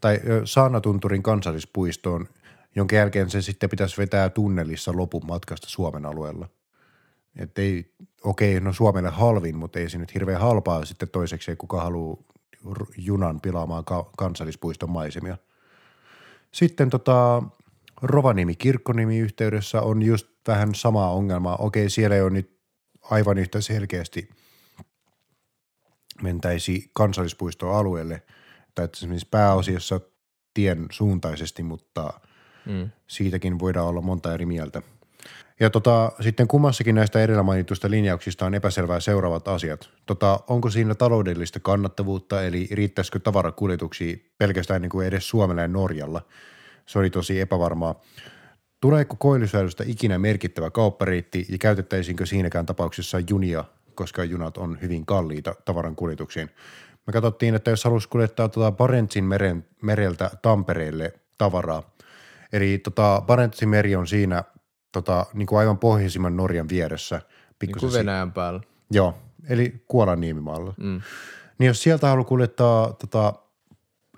tai 0.01 0.19
Saanatunturin 0.45 1.23
kansallispuistoon, 1.23 2.27
jonka 2.75 2.95
jälkeen 2.95 3.29
se 3.29 3.41
sitten 3.41 3.69
pitäisi 3.69 3.97
vetää 3.97 4.29
tunnelissa 4.29 4.91
lopun 4.95 5.25
matkasta 5.27 5.69
Suomen 5.69 6.05
alueella. 6.05 6.49
Että 7.35 7.61
ei, 7.61 7.93
okei, 8.23 8.59
no 8.59 8.73
Suomelle 8.73 9.09
halvin, 9.09 9.57
mutta 9.57 9.79
ei 9.79 9.89
se 9.89 9.97
nyt 9.97 10.13
hirveän 10.13 10.41
halpaa 10.41 10.85
sitten 10.85 11.09
toiseksi, 11.09 11.55
kuka 11.55 11.81
haluaa 11.81 12.17
junan 12.97 13.41
pilaamaan 13.41 13.85
ka- 13.85 14.09
kansallispuiston 14.17 14.89
maisemia. 14.89 15.37
Sitten 16.51 16.89
tota, 16.89 17.43
Rovaniemi 18.01 18.55
kirkkonimi 18.55 19.17
yhteydessä 19.17 19.81
on 19.81 20.01
just 20.01 20.27
vähän 20.47 20.75
sama 20.75 21.09
ongelma. 21.09 21.55
Okei, 21.55 21.89
siellä 21.89 22.15
ei 22.15 22.21
ole 22.21 22.29
nyt 22.29 22.59
aivan 23.01 23.37
yhtä 23.37 23.61
selkeästi 23.61 24.29
mentäisi 26.21 26.91
kansallispuistoalueelle, 26.93 28.21
tai 28.77 28.85
että 28.85 28.97
esimerkiksi 28.97 29.27
pääosiossa 29.31 29.99
tien 30.53 30.85
suuntaisesti, 30.91 31.63
mutta 31.63 32.13
Mm. 32.65 32.89
siitäkin 33.07 33.59
voidaan 33.59 33.87
olla 33.87 34.01
monta 34.01 34.33
eri 34.33 34.45
mieltä. 34.45 34.81
Ja 35.59 35.69
tota, 35.69 36.11
sitten 36.21 36.47
kummassakin 36.47 36.95
näistä 36.95 37.21
edellä 37.21 37.43
mainituista 37.43 37.89
linjauksista 37.89 38.45
on 38.45 38.53
epäselvää 38.53 38.99
seuraavat 38.99 39.47
asiat. 39.47 39.89
Tota, 40.05 40.39
onko 40.47 40.69
siinä 40.69 40.95
taloudellista 40.95 41.59
kannattavuutta, 41.59 42.43
eli 42.43 42.67
riittäisikö 42.71 43.19
tavarakuljetuksia 43.19 44.17
pelkästään 44.37 44.81
niin 44.81 44.89
kuin 44.89 45.07
edes 45.07 45.29
Suomella 45.29 45.61
ja 45.61 45.67
Norjalla? 45.67 46.21
Se 46.85 46.99
oli 46.99 47.09
tosi 47.09 47.39
epävarmaa. 47.39 48.01
Tuleeko 48.81 49.15
koillisväylästä 49.19 49.83
ikinä 49.87 50.19
merkittävä 50.19 50.69
kauppariitti 50.71 51.45
ja 51.49 51.57
käytettäisiinkö 51.57 52.25
siinäkään 52.25 52.65
tapauksessa 52.65 53.17
junia, 53.29 53.63
koska 53.95 54.23
junat 54.23 54.57
on 54.57 54.77
hyvin 54.81 55.05
kalliita 55.05 55.55
tavaran 55.65 55.95
kuljetuksiin? 55.95 56.49
Me 57.07 57.13
katsottiin, 57.13 57.55
että 57.55 57.69
jos 57.71 57.83
halusi 57.83 58.09
kuljettaa 58.09 58.49
tuota 58.49 58.71
Barentsin 58.71 59.23
meren, 59.23 59.65
mereltä 59.81 60.31
Tampereelle 60.41 61.13
tavaraa, 61.37 61.83
eli 62.53 62.77
tota 62.77 63.23
Barentsin 63.27 63.69
meri 63.69 63.95
on 63.95 64.07
siinä 64.07 64.43
tota, 64.91 65.25
niin 65.33 65.45
kuin 65.45 65.59
aivan 65.59 65.77
pohjoisimman 65.77 66.37
Norjan 66.37 66.69
vieressä. 66.69 67.21
Niin 67.61 67.79
kuin 67.79 67.93
Venäjän 67.93 68.31
päällä. 68.31 68.61
Joo, 68.91 69.17
eli 69.49 69.83
Kuolan 69.87 70.21
niemimaalla. 70.21 70.73
Mm. 70.77 71.01
Niin 71.57 71.67
jos 71.67 71.83
sieltä 71.83 72.07
haluaa 72.07 72.27
kuljettaa 72.27 72.93
tota, 72.93 73.33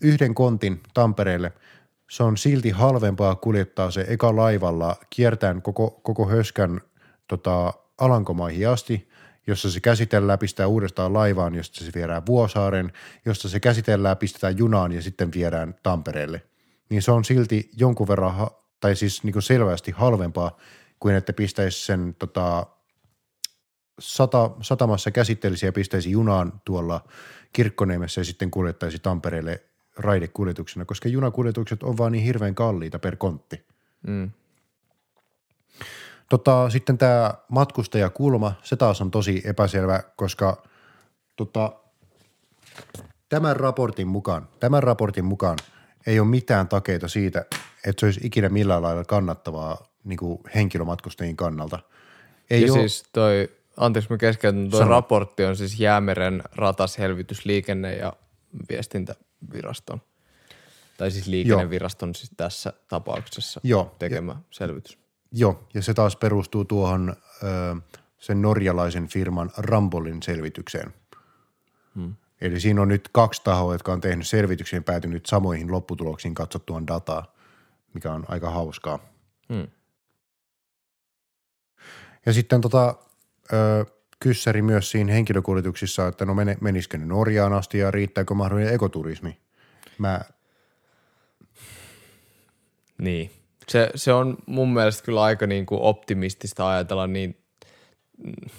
yhden 0.01 0.35
kontin 0.35 0.81
Tampereelle, 0.93 1.53
se 2.09 2.23
on 2.23 2.37
silti 2.37 2.69
halvempaa 2.69 3.35
kuljettaa 3.35 3.91
se 3.91 4.05
eka 4.07 4.35
laivalla 4.35 4.95
kiertäen 5.09 5.61
koko, 5.61 5.99
koko 6.03 6.27
höskän 6.27 6.81
tota, 7.27 7.73
Alankomaihin 7.97 8.69
asti, 8.69 9.09
jossa 9.49 9.71
se 9.71 9.79
käsitellään, 9.79 10.39
pistää 10.39 10.67
uudestaan 10.67 11.13
laivaan, 11.13 11.55
josta 11.55 11.85
se 11.85 11.91
viedään 11.95 12.25
Vuosaaren, 12.25 12.93
josta 13.25 13.49
se 13.49 13.59
käsitellään, 13.59 14.17
pistetään 14.17 14.57
junaan 14.57 14.91
ja 14.91 15.01
sitten 15.01 15.31
viedään 15.33 15.75
Tampereelle. 15.83 16.41
Niin 16.89 17.01
se 17.01 17.11
on 17.11 17.25
silti 17.25 17.69
jonkun 17.77 18.07
verran, 18.07 18.47
tai 18.79 18.95
siis 18.95 19.23
niin 19.23 19.33
kuin 19.33 19.43
selvästi 19.43 19.91
halvempaa 19.91 20.57
kuin 20.99 21.15
että 21.15 21.33
pistäisi 21.33 21.85
sen 21.85 22.15
tota, 22.19 22.65
sata, 23.99 24.51
satamassa 24.61 25.11
käsittelisi 25.11 25.65
ja 25.65 25.73
pistäisi 25.73 26.11
junaan 26.11 26.61
tuolla 26.65 27.07
Kirkkoniemessä 27.53 28.21
ja 28.21 28.25
sitten 28.25 28.51
kuljettaisi 28.51 28.99
Tampereelle 28.99 29.63
raidekuljetuksena, 29.97 30.85
koska 30.85 31.09
junakuljetukset 31.09 31.83
on 31.83 31.97
vaan 31.97 32.11
niin 32.11 32.23
hirveän 32.23 32.55
kalliita 32.55 32.99
per 32.99 33.15
kontti. 33.15 33.65
Mm. 34.07 34.31
Tota, 36.29 36.69
sitten 36.69 36.97
tämä 36.97 37.33
matkustajakulma, 37.47 38.53
se 38.63 38.75
taas 38.75 39.01
on 39.01 39.11
tosi 39.11 39.41
epäselvä, 39.45 40.03
koska 40.15 40.63
tota, 41.35 41.71
tämän 43.29 43.55
raportin 43.55 44.07
mukaan, 44.07 44.47
tämän 44.59 44.83
raportin 44.83 45.25
mukaan 45.25 45.57
ei 46.07 46.19
ole 46.19 46.27
mitään 46.27 46.67
takeita 46.67 47.07
siitä, 47.07 47.45
että 47.85 47.99
se 47.99 48.05
olisi 48.05 48.19
ikinä 48.23 48.49
millään 48.49 48.81
lailla 48.81 49.05
kannattavaa 49.05 49.87
niin 50.03 50.17
kuin 50.17 50.39
henkilömatkustajien 50.55 51.35
kannalta. 51.35 51.79
Ei 52.49 52.65
ja 52.65 52.73
ole, 52.73 52.79
siis 52.79 53.03
toi, 53.13 53.49
anteeksi 53.77 54.09
mä 54.09 54.17
keskeytän, 54.17 54.69
toi 54.69 54.79
Sano. 54.79 54.91
raportti 54.91 55.45
on 55.45 55.55
siis 55.55 55.79
Jäämeren 55.79 56.43
ratas, 56.55 56.93
selvitys, 56.93 57.45
liikenne- 57.45 57.95
ja 57.95 58.13
viestintäviraston. 58.69 60.01
Tai 60.97 61.11
siis 61.11 61.27
liikenneviraston 61.27 62.15
siis 62.15 62.31
tässä 62.37 62.73
tapauksessa 62.87 63.61
Joo, 63.63 63.95
tekemä 63.99 64.35
selvitys. 64.51 64.97
Joo, 65.31 65.67
ja 65.73 65.81
se 65.81 65.93
taas 65.93 66.15
perustuu 66.15 66.65
tuohon 66.65 67.15
ö, 67.43 67.75
sen 68.17 68.41
norjalaisen 68.41 69.07
firman 69.07 69.51
Rambolin 69.57 70.23
selvitykseen. 70.23 70.93
Hmm. 71.95 72.15
Eli 72.41 72.59
siinä 72.59 72.81
on 72.81 72.87
nyt 72.87 73.09
kaksi 73.11 73.41
tahoa, 73.43 73.73
jotka 73.73 73.93
on 73.93 74.01
tehnyt 74.01 74.27
selvityksen 74.27 74.77
ja 74.77 74.81
päätynyt 74.81 75.25
samoihin 75.25 75.71
lopputuloksiin 75.71 76.33
katsottuaan 76.33 76.87
dataa, 76.87 77.33
mikä 77.93 78.13
on 78.13 78.25
aika 78.27 78.49
hauskaa. 78.49 78.99
Hmm. 79.53 79.67
Ja 82.25 82.33
sitten 82.33 82.61
tota, 82.61 82.95
ö, 83.53 83.85
kyssäri 84.19 84.61
myös 84.61 84.91
siinä 84.91 85.13
henkilökuljetuksissa, 85.13 86.07
että 86.07 86.25
no 86.25 86.35
menisikö 86.61 86.97
ne 86.97 87.05
Norjaan 87.05 87.53
asti 87.53 87.77
ja 87.77 87.91
riittääkö 87.91 88.33
mahdollinen 88.33 88.73
ekoturismi. 88.73 89.37
Mä, 89.97 90.21
Niin. 92.99 93.38
Se, 93.69 93.89
se 93.95 94.13
on 94.13 94.37
mun 94.45 94.73
mielestä 94.73 95.03
kyllä 95.03 95.21
aika 95.21 95.47
niin 95.47 95.65
kuin 95.65 95.81
optimistista 95.81 96.69
ajatella 96.69 97.07
niin, 97.07 97.37
mm, 98.17 98.49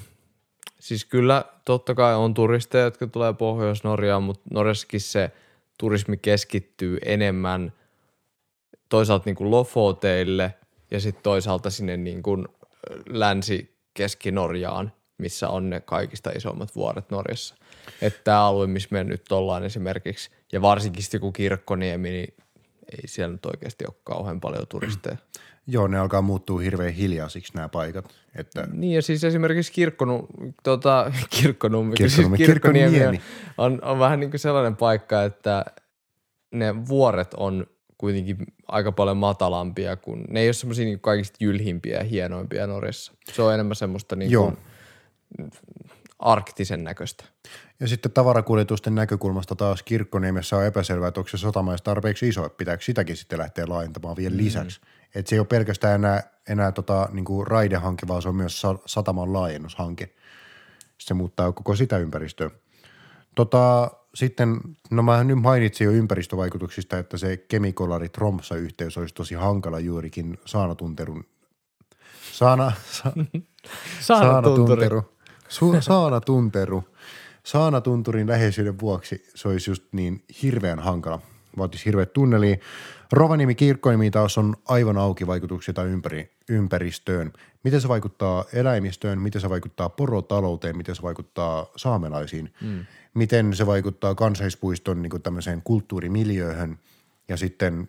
siis 0.81 1.05
kyllä 1.05 1.45
totta 1.65 1.95
kai 1.95 2.15
on 2.15 2.35
turisteja, 2.35 2.85
jotka 2.85 3.07
tulee 3.07 3.33
Pohjois-Norjaan, 3.33 4.23
mutta 4.23 4.43
Norjassakin 4.51 5.01
se 5.01 5.31
turismi 5.79 6.17
keskittyy 6.17 6.99
enemmän 7.05 7.73
toisaalta 8.89 9.23
niin 9.27 9.37
kuin 9.37 9.51
Lofoteille 9.51 10.55
ja 10.91 11.01
sitten 11.01 11.23
toisaalta 11.23 11.71
sinne 11.71 11.97
niin 11.97 12.23
kuin 12.23 12.49
länsi-keski-Norjaan, 13.09 14.93
missä 15.19 15.49
on 15.49 15.71
ne 15.71 15.81
kaikista 15.81 16.31
isommat 16.31 16.77
vuoret 16.77 17.11
Norjassa. 17.11 17.55
Että 18.03 18.21
tämä 18.25 18.45
alue, 18.45 18.67
missä 18.67 18.89
me 18.91 19.05
nyt 19.05 19.33
ollaan 19.33 19.65
esimerkiksi, 19.65 20.31
ja 20.53 20.63
varsinkin 20.63 21.03
sitten 21.03 21.19
joku 21.19 21.33
Kirkkoniemi, 21.33 22.11
niin 22.11 22.35
ei 22.93 23.09
siellä 23.09 23.33
nyt 23.33 23.47
oikeasti 23.47 23.85
ole 23.89 23.95
kauhean 24.05 24.41
paljon 24.41 24.67
turisteja. 24.69 25.17
joo, 25.67 25.87
ne 25.87 25.99
alkaa 25.99 26.23
muuttua 26.23 26.61
hirveän 26.61 26.93
hiljaisiksi 26.93 27.53
nämä 27.55 27.69
paikat. 27.69 28.15
Että, 28.35 28.69
Niin 28.73 28.93
ja 28.93 29.03
siis 29.03 29.25
esimerkiksi 29.25 29.73
kirkkonu, 29.73 30.27
tota, 30.63 31.13
kirkkonummi, 31.31 31.95
Kirkkonummi, 31.97 32.37
siis 32.37 32.47
Kirkkoniemi 32.47 32.87
on, 32.87 33.13
Kirkkoniemi. 33.13 33.21
on, 33.59 33.85
on 33.85 33.99
vähän 33.99 34.21
niin 34.21 34.31
kuin 34.31 34.41
sellainen 34.41 34.77
paikka, 34.77 35.23
että 35.23 35.65
ne 36.53 36.87
vuoret 36.87 37.35
on 37.35 37.67
kuitenkin 37.99 38.37
aika 38.69 38.93
paljon 38.93 39.17
matalampia, 39.17 39.97
kun 39.97 40.25
ne 40.31 40.41
ei 40.41 40.47
ole 40.47 40.53
semmoisia 40.53 40.85
niin 40.85 41.01
kaikista 41.01 41.37
jylhimpiä 41.41 41.99
ja 41.99 42.05
hienoimpia 42.05 42.67
Norjassa. 42.67 43.13
Se 43.33 43.43
on 43.43 43.55
enemmän 43.55 43.77
semmoista 43.77 44.17
niin 44.17 44.33
kuin 44.37 44.57
arktisen 46.21 46.85
näköistä. 46.85 47.25
Ja 47.81 47.89
sitten 47.89 48.13
tavarakuljetusten 48.13 48.95
näkökulmasta 48.95 49.57
taas 49.57 49.83
Kirkkoniemessä 49.83 50.57
on 50.57 50.65
epäselvää, 50.65 51.09
että 51.09 51.21
onko 51.21 51.29
se 51.29 51.39
sotamais 51.39 51.83
tarpeeksi 51.83 52.29
iso, 52.29 52.47
että 52.47 52.57
pitääkö 52.57 52.85
sitäkin 52.85 53.17
sitten 53.17 53.39
lähteä 53.39 53.65
laajentamaan 53.69 54.17
vielä 54.17 54.37
lisäksi. 54.37 54.81
Että 55.15 55.31
se 55.31 55.37
ei 55.37 55.41
ole 55.41 55.47
pelkästään 55.47 55.95
enää, 55.95 56.23
enää 56.49 56.73
tota, 56.73 57.09
niin 57.13 57.25
kuin 57.25 57.47
raidehanke, 57.47 58.09
vaan 58.09 58.23
se 58.23 58.29
on 58.29 58.37
myös 58.37 58.61
sa- 58.61 58.79
sataman 58.87 59.33
laajennushanke. 59.33 60.15
Se 60.99 61.15
muuttaa 61.15 61.53
koko 61.53 61.77
sitä 61.77 61.99
ympäristöä. 61.99 62.51
Tota, 63.35 63.91
sitten, 64.15 64.61
no 64.91 65.03
mä 65.03 65.25
nyt 65.25 65.39
mainitsin 65.39 65.85
jo 65.85 65.91
ympäristövaikutuksista, 65.91 66.99
että 66.99 67.19
se 67.19 67.37
kemikolari 67.37 68.09
Tromsa 68.09 68.57
yhteys 68.57 68.99
olisi 68.99 69.15
tosi 69.15 69.35
hankala 69.35 69.81
juurikin 69.81 70.39
Saanatunterun, 70.45 71.25
Saana, 72.33 72.73
sa, 72.91 73.13
Saanatunteru. 74.01 75.20
Su, 75.51 75.77
Saanatunteru. 75.81 76.85
Saanatunturin 77.45 78.29
läheisyyden 78.29 78.81
vuoksi 78.81 79.25
se 79.35 79.49
olisi 79.49 79.71
just 79.71 79.85
niin 79.93 80.25
hirveän 80.43 80.79
hankala. 80.79 81.21
vaatisi 81.59 81.85
hirveät 81.85 82.13
tunnelia. 82.13 82.57
Rovaniemi 83.13 83.55
Kirkkoniemi 83.55 84.11
taas 84.11 84.39
on 84.39 84.57
aivan 84.69 84.99
auki 84.99 85.27
vaikutuksia 85.27 85.75
tai 85.75 85.87
ympäri, 85.87 86.31
ympäristöön. 86.49 87.33
Miten 87.65 87.81
se 87.81 87.89
vaikuttaa 87.89 88.45
eläimistöön, 88.53 89.21
miten 89.21 89.41
se 89.41 89.49
vaikuttaa 89.49 89.89
porotalouteen, 89.89 90.77
miten 90.77 90.97
se 90.97 91.03
vaikuttaa 91.03 91.67
saamelaisiin, 91.77 92.53
mm. 92.61 92.87
miten 93.15 93.57
se 93.57 93.67
vaikuttaa 93.67 94.15
kansallispuiston 94.15 95.03
niin 95.03 95.23
tämmöiseen 95.23 95.63
kulttuurimiljööhön 95.65 96.79
ja 97.29 97.37
sitten 97.37 97.89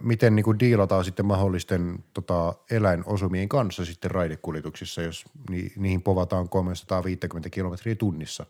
miten 0.00 0.36
niin 0.36 0.44
kuin 0.44 0.58
diilataan 0.58 1.04
sitten 1.04 1.26
mahdollisten 1.26 2.04
tota, 2.14 2.54
eläinosumien 2.70 3.48
kanssa 3.48 3.84
sitten 3.84 4.10
raidekuljetuksissa, 4.10 5.02
jos 5.02 5.24
ni, 5.50 5.72
niihin 5.76 6.02
povataan 6.02 6.48
350 6.48 7.50
kilometriä 7.50 7.94
tunnissa. 7.94 8.46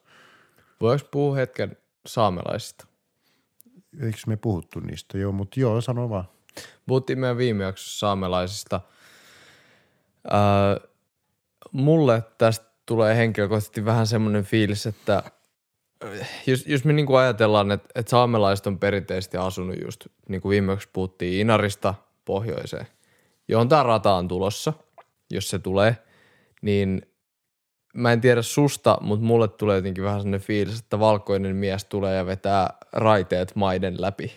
Voiko 0.81 1.09
puhua 1.11 1.35
hetken 1.35 1.77
saamelaisista? 2.07 2.87
Eikö 4.01 4.19
me 4.27 4.37
puhuttu 4.37 4.81
niistä? 4.81 5.19
Joo, 5.19 5.33
mutta 5.33 5.61
joo, 5.61 5.81
sano 5.81 6.11
vaan. 6.11 6.25
Puhuttiin 6.87 7.19
meidän 7.19 7.39
viime 7.39 7.65
jaksossa 7.65 7.99
saamelaisista. 7.99 8.81
Ää, 10.31 10.77
mulle 11.73 12.23
tästä 12.39 12.67
tulee 12.87 13.17
henkilökohtaisesti 13.17 13.85
vähän 13.85 14.07
semmoinen 14.07 14.45
fiilis, 14.45 14.87
että 14.87 15.23
jos, 16.47 16.67
jos 16.67 16.85
me 16.85 16.93
niinku 16.93 17.15
ajatellaan, 17.15 17.71
että, 17.71 17.89
että 17.95 18.11
saamelaiset 18.11 18.67
on 18.67 18.79
perinteisesti 18.79 19.37
asunut 19.37 19.77
just, 19.85 20.07
niin 20.29 20.41
kuin 20.41 20.51
viimeksi 20.51 20.89
puhuttiin, 20.93 21.41
Inarista 21.41 21.95
pohjoiseen, 22.25 22.87
johon 23.49 23.69
tämä 23.69 23.83
rata 23.83 24.15
on 24.15 24.29
tulossa, 24.29 24.73
jos 25.31 25.51
se 25.51 25.59
tulee, 25.59 25.97
niin 26.63 27.03
mä 27.95 28.13
en 28.13 28.21
tiedä 28.21 28.43
susta, 28.43 28.99
mutta 29.01 29.27
mulle 29.27 29.49
tulee 29.49 29.77
jotenkin 29.77 30.05
vähän 30.05 30.21
sellainen 30.21 30.47
fiilis, 30.47 30.79
että 30.79 30.99
valkoinen 30.99 31.57
mies 31.57 31.85
tulee 31.85 32.17
ja 32.17 32.27
vetää 32.27 32.75
raiteet 32.93 33.57
maiden 33.57 34.01
läpi. 34.01 34.33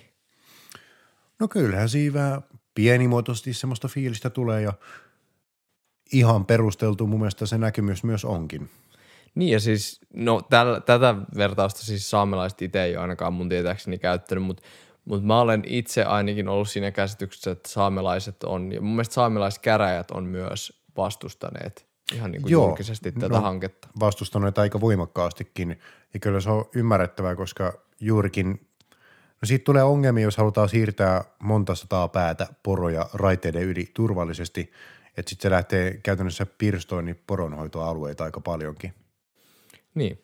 No 1.39 1.47
kyllähän 1.47 1.89
siinä 1.89 2.13
vähän 2.13 2.41
pienimuotoisesti 2.75 3.53
semmoista 3.53 3.87
fiilistä 3.87 4.29
tulee 4.29 4.61
ja 4.61 4.73
ihan 6.11 6.45
perusteltu 6.45 7.07
mun 7.07 7.19
mielestä 7.19 7.45
se 7.45 7.57
näkemys 7.57 8.03
myös 8.03 8.25
onkin. 8.25 8.69
Niin 9.38 9.51
ja 9.51 9.60
siis, 9.60 10.01
no 10.13 10.41
täl, 10.41 10.79
tätä 10.79 11.15
vertausta 11.38 11.79
siis 11.79 12.10
saamelaiset 12.10 12.62
itse 12.62 12.84
ei 12.84 12.96
ole 12.96 13.01
ainakaan 13.01 13.34
mun 13.34 13.50
tietääkseni 13.50 13.98
käyttänyt, 13.98 14.44
mutta 14.44 14.63
mut 15.06 15.24
mä 15.24 15.41
olen 15.41 15.63
itse 15.65 16.03
ainakin 16.03 16.48
ollut 16.48 16.70
siinä 16.70 16.91
käsityksessä, 16.91 17.51
että 17.51 17.70
saamelaiset 17.70 18.44
on, 18.44 18.72
ja 18.72 18.82
mun 18.82 18.91
mielestä 18.91 19.13
saamelaiskäräjät 19.13 20.12
on 20.12 20.24
myös 20.24 20.84
vastustaneet 20.98 21.88
ihan 22.13 22.32
niin 22.32 22.41
kuin 22.41 22.51
Joo, 22.51 22.67
julkisesti 22.67 23.12
tätä 23.12 23.27
no, 23.27 23.41
hanketta. 23.41 23.88
Vastustaneet 24.00 24.58
aika 24.58 24.82
voimakkaastikin 24.82 25.79
ja 26.13 26.20
kyllä 26.20 26.41
se 26.41 26.50
on 26.50 26.65
ymmärrettävää, 26.75 27.36
koska 27.36 27.74
juurikin, 28.00 28.67
no 29.41 29.46
siitä 29.46 29.63
tulee 29.63 29.84
ongelmia, 29.84 30.24
jos 30.24 30.38
halutaan 30.38 30.70
siirtää 30.70 31.24
monta 31.39 31.75
sataa 31.75 32.08
päätä 32.08 32.48
poroja 32.63 33.10
raiteiden 33.13 33.63
yli 33.63 33.91
turvallisesti, 33.94 34.72
että 35.17 35.29
sitten 35.29 35.44
se 35.44 35.51
lähtee 35.51 36.00
käytännössä 36.03 36.46
pirstoon 36.46 37.06
niin 37.06 37.24
poronhoitoalueita 37.27 38.24
aika 38.24 38.41
paljonkin. 38.41 38.94
Niin. 39.96 40.24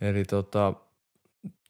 Eli 0.00 0.24
tota, 0.24 0.72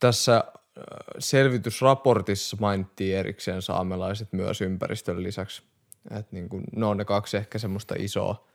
tässä 0.00 0.36
äh, 0.36 0.84
selvitysraportissa 1.18 2.56
mainittiin 2.60 3.16
erikseen 3.16 3.62
saamelaiset 3.62 4.32
myös 4.32 4.60
ympäristön 4.60 5.22
lisäksi. 5.22 5.62
Et 6.10 6.32
niin 6.32 6.48
kun, 6.48 6.64
ne 6.76 6.86
on 6.86 6.96
ne 6.96 7.04
kaksi 7.04 7.36
ehkä 7.36 7.58
semmoista 7.58 7.94
isoa 7.98 8.48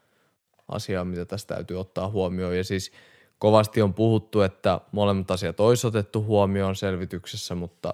asiaa, 0.67 1.05
mitä 1.05 1.25
tästä 1.25 1.55
täytyy 1.55 1.79
ottaa 1.79 2.09
huomioon. 2.09 2.57
Ja 2.57 2.63
siis 2.63 2.91
kovasti 3.39 3.81
on 3.81 3.93
puhuttu, 3.93 4.41
että 4.41 4.81
molemmat 4.91 5.31
asiat 5.31 5.59
olisi 5.59 5.87
otettu 5.87 6.23
huomioon 6.23 6.75
selvityksessä, 6.75 7.55
mutta 7.55 7.93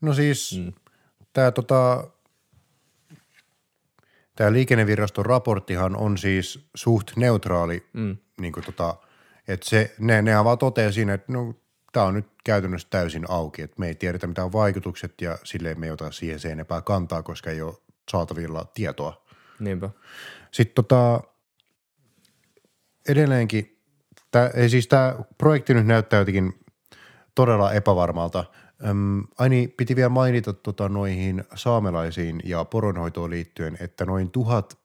No 0.00 0.14
siis 0.14 0.58
mm. 0.58 0.72
tämä 1.32 1.50
tota, 1.50 2.10
tää 4.34 4.52
liikenneviraston 4.52 5.26
raporttihan 5.26 5.96
on 5.96 6.18
siis 6.18 6.68
suht 6.74 7.16
neutraali, 7.16 7.86
mm. 7.92 8.16
Niin 8.40 8.52
kuin 8.52 8.64
tota, 8.64 8.96
että 9.48 9.68
se, 9.68 9.94
ne, 9.98 10.22
ne 10.22 10.44
vaan 10.44 10.58
toteaa 10.58 10.92
siinä, 10.92 11.14
että 11.14 11.32
no, 11.32 11.54
tämä 11.92 12.06
on 12.06 12.14
nyt 12.14 12.26
käytännössä 12.44 12.88
täysin 12.90 13.24
auki, 13.28 13.62
että 13.62 13.76
me 13.78 13.88
ei 13.88 13.94
tiedetä 13.94 14.26
mitä 14.26 14.44
on 14.44 14.52
vaikutukset 14.52 15.20
ja 15.20 15.38
silleen 15.44 15.80
me 15.80 15.86
ei 15.86 15.92
ota 15.92 16.12
siihen 16.12 16.40
se 16.40 16.52
enempää 16.52 16.80
kantaa, 16.80 17.22
koska 17.22 17.50
ei 17.50 17.62
ole 17.62 17.74
saatavilla 18.10 18.64
tietoa. 18.74 19.24
niinpä. 19.60 19.90
Sitten 20.50 20.74
tota, 20.74 21.20
edelleenkin, 23.08 23.78
tää, 24.30 24.50
ei 24.54 24.68
siis 24.68 24.88
tämä 24.88 25.16
projekti 25.38 25.74
nyt 25.74 25.86
näyttää 25.86 26.18
jotenkin 26.18 26.60
todella 27.34 27.72
epävarmalta. 27.72 28.44
Öm, 28.86 29.22
Aini 29.38 29.68
piti 29.68 29.96
vielä 29.96 30.08
mainita 30.08 30.52
tota, 30.52 30.88
noihin 30.88 31.44
saamelaisiin 31.54 32.40
ja 32.44 32.64
poronhoitoon 32.64 33.30
liittyen, 33.30 33.76
että 33.80 34.04
noin 34.04 34.30
tuhat 34.30 34.78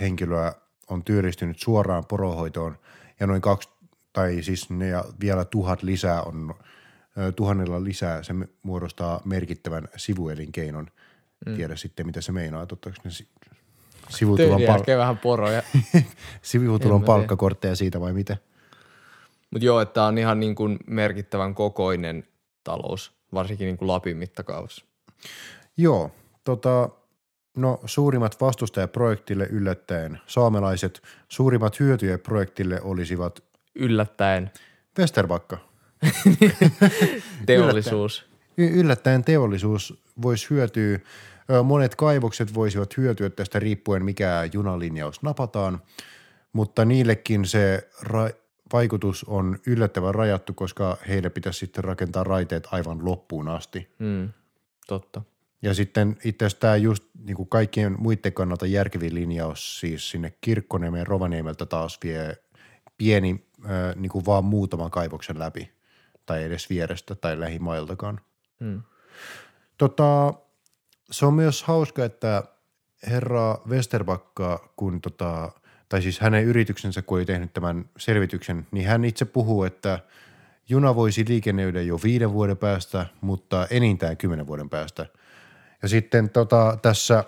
henkilöä 0.00 0.52
on 0.90 1.04
työllistynyt 1.04 1.58
suoraan 1.58 2.04
poronhoitoon 2.08 2.78
ja 3.20 3.26
noin 3.26 3.40
kaksi, 3.40 3.68
tai 4.12 4.42
siis 4.42 4.70
ne 4.70 4.88
ja 4.88 5.04
vielä 5.20 5.44
tuhat 5.44 5.82
lisää 5.82 6.22
on, 6.22 6.54
tuhannella 7.36 7.84
lisää 7.84 8.22
se 8.22 8.34
muodostaa 8.62 9.20
merkittävän 9.24 9.88
sivuelinkeinon. 9.96 10.86
Mm. 11.46 11.54
Tiedä 11.56 11.76
sitten, 11.76 12.06
mitä 12.06 12.20
se 12.20 12.32
meinaa, 12.32 12.66
tottaako 12.66 12.98
ne 13.04 13.10
si- 13.10 13.28
sivutulon, 14.08 14.62
pal- 14.66 14.98
vähän 14.98 15.18
poroja. 15.18 15.62
sivutulon 16.42 17.04
palkkakortteja 17.04 17.76
siitä 17.76 18.00
vai 18.00 18.12
mitä? 18.12 18.36
Mutta 19.50 19.66
joo, 19.66 19.80
että 19.80 19.92
tää 19.92 20.04
on 20.04 20.18
ihan 20.18 20.40
niin 20.40 20.54
kuin 20.54 20.78
merkittävän 20.86 21.54
kokoinen 21.54 22.28
talous, 22.64 23.12
varsinkin 23.34 23.66
niin 23.66 23.76
kuin 23.76 23.88
Lapin 23.88 24.16
mittakaavassa. 24.16 24.84
Joo, 25.76 26.10
tota, 26.44 26.90
no 27.56 27.80
suurimmat 27.84 28.40
vastustajat 28.40 28.92
projektille 28.92 29.46
yllättäen 29.50 30.20
saamelaiset, 30.26 31.02
suurimmat 31.28 31.80
hyötyjät 31.80 32.22
projektille 32.22 32.80
olisivat 32.82 33.44
Yllättäen 33.74 34.50
Westerbakka. 34.98 35.58
teollisuus. 37.46 38.26
Y- 38.56 38.80
yllättäen 38.80 39.24
teollisuus 39.24 40.02
voisi 40.22 40.50
hyötyä, 40.50 40.98
monet 41.64 41.94
kaivokset 41.94 42.54
voisivat 42.54 42.96
hyötyä 42.96 43.30
tästä 43.30 43.58
riippuen 43.58 44.04
mikä 44.04 44.48
junalinjaus 44.52 45.22
napataan, 45.22 45.82
mutta 46.52 46.84
niillekin 46.84 47.44
se 47.44 47.88
ra- 48.02 48.34
vaikutus 48.72 49.24
on 49.24 49.58
yllättävän 49.66 50.14
rajattu, 50.14 50.54
koska 50.54 50.96
heille 51.08 51.30
pitäisi 51.30 51.58
sitten 51.58 51.84
rakentaa 51.84 52.24
raiteet 52.24 52.68
aivan 52.70 53.04
loppuun 53.04 53.48
asti. 53.48 53.88
Mm, 53.98 54.28
totta. 54.86 55.22
Ja 55.62 55.74
sitten 55.74 56.16
itse 56.24 56.44
asiassa 56.44 56.60
tämä 56.60 56.76
just 56.76 57.04
niin 57.24 57.36
kuin 57.36 57.48
kaikkien 57.48 57.96
muiden 57.98 58.32
kannalta 58.32 58.66
järkevin 58.66 59.14
linjaus 59.14 59.80
siis 59.80 60.10
sinne 60.10 60.32
Kirkkoniemen 60.40 61.06
Rovaniemeltä 61.06 61.66
taas 61.66 61.98
vie 62.04 62.36
pieni 62.98 63.46
äh, 63.64 63.96
niin 63.96 64.10
kuin 64.10 64.26
vaan 64.26 64.44
muutaman 64.44 64.90
kaivoksen 64.90 65.38
läpi 65.38 65.72
tai 66.26 66.44
edes 66.44 66.70
vierestä 66.70 67.14
tai 67.14 67.40
lähimailtakaan. 67.40 68.20
Mm. 68.60 68.82
Tota, 69.78 70.34
se 71.10 71.26
on 71.26 71.34
myös 71.34 71.62
hauska, 71.62 72.04
että 72.04 72.42
herra 73.06 73.58
Westerbakka, 73.68 74.72
kun 74.76 75.00
tota, 75.00 75.52
tai 75.88 76.02
siis 76.02 76.20
hänen 76.20 76.44
yrityksensä, 76.44 77.02
kun 77.02 77.18
oli 77.18 77.24
tehnyt 77.24 77.52
tämän 77.52 77.84
selvityksen, 77.98 78.66
niin 78.70 78.86
hän 78.86 79.04
itse 79.04 79.24
puhuu, 79.24 79.64
että 79.64 79.98
juna 80.68 80.94
voisi 80.94 81.24
liikennöidä 81.28 81.82
jo 81.82 82.00
viiden 82.04 82.32
vuoden 82.32 82.56
päästä, 82.56 83.06
mutta 83.20 83.66
enintään 83.70 84.16
kymmenen 84.16 84.46
vuoden 84.46 84.70
päästä. 84.70 85.06
Ja 85.82 85.88
sitten 85.88 86.30
tota, 86.30 86.78
tässä 86.82 87.24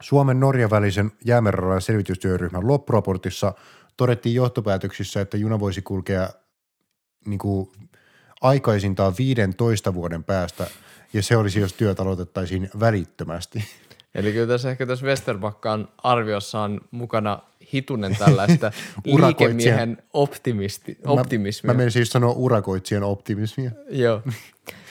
Suomen-Norjan 0.00 0.70
välisen 0.70 1.12
jäämeren 1.24 1.80
selvitystyöryhmän 1.80 2.68
loppuraportissa 2.68 3.52
todettiin 3.96 4.34
johtopäätöksissä, 4.34 5.20
että 5.20 5.36
juna 5.36 5.60
voisi 5.60 5.82
kulkea 5.82 6.28
niin 7.26 7.38
kuin 7.38 7.72
aikaisintaan 8.40 9.14
15 9.18 9.94
vuoden 9.94 10.24
päästä, 10.24 10.66
ja 11.12 11.22
se 11.22 11.36
olisi, 11.36 11.60
jos 11.60 11.72
työt 11.72 12.00
aloitettaisiin 12.00 12.70
välittömästi. 12.80 13.64
Eli 14.14 14.32
kyllä 14.32 14.46
tässä 14.46 14.70
ehkä 14.70 14.86
tässä 14.86 15.06
Westerbakkaan 15.06 15.88
arviossa 15.98 16.60
on 16.60 16.80
mukana 16.90 17.38
hitunen 17.72 18.16
tällaista 18.16 18.72
liikemiehen 19.04 20.02
optimisti, 20.12 20.98
optimismia. 21.06 21.68
Mä, 21.68 21.74
mä 21.74 21.78
menisin 21.78 22.00
siis 22.00 22.12
sanoa 22.12 22.32
urakoitsijan 22.32 23.02
optimismia. 23.02 23.70
Joo. 23.90 24.22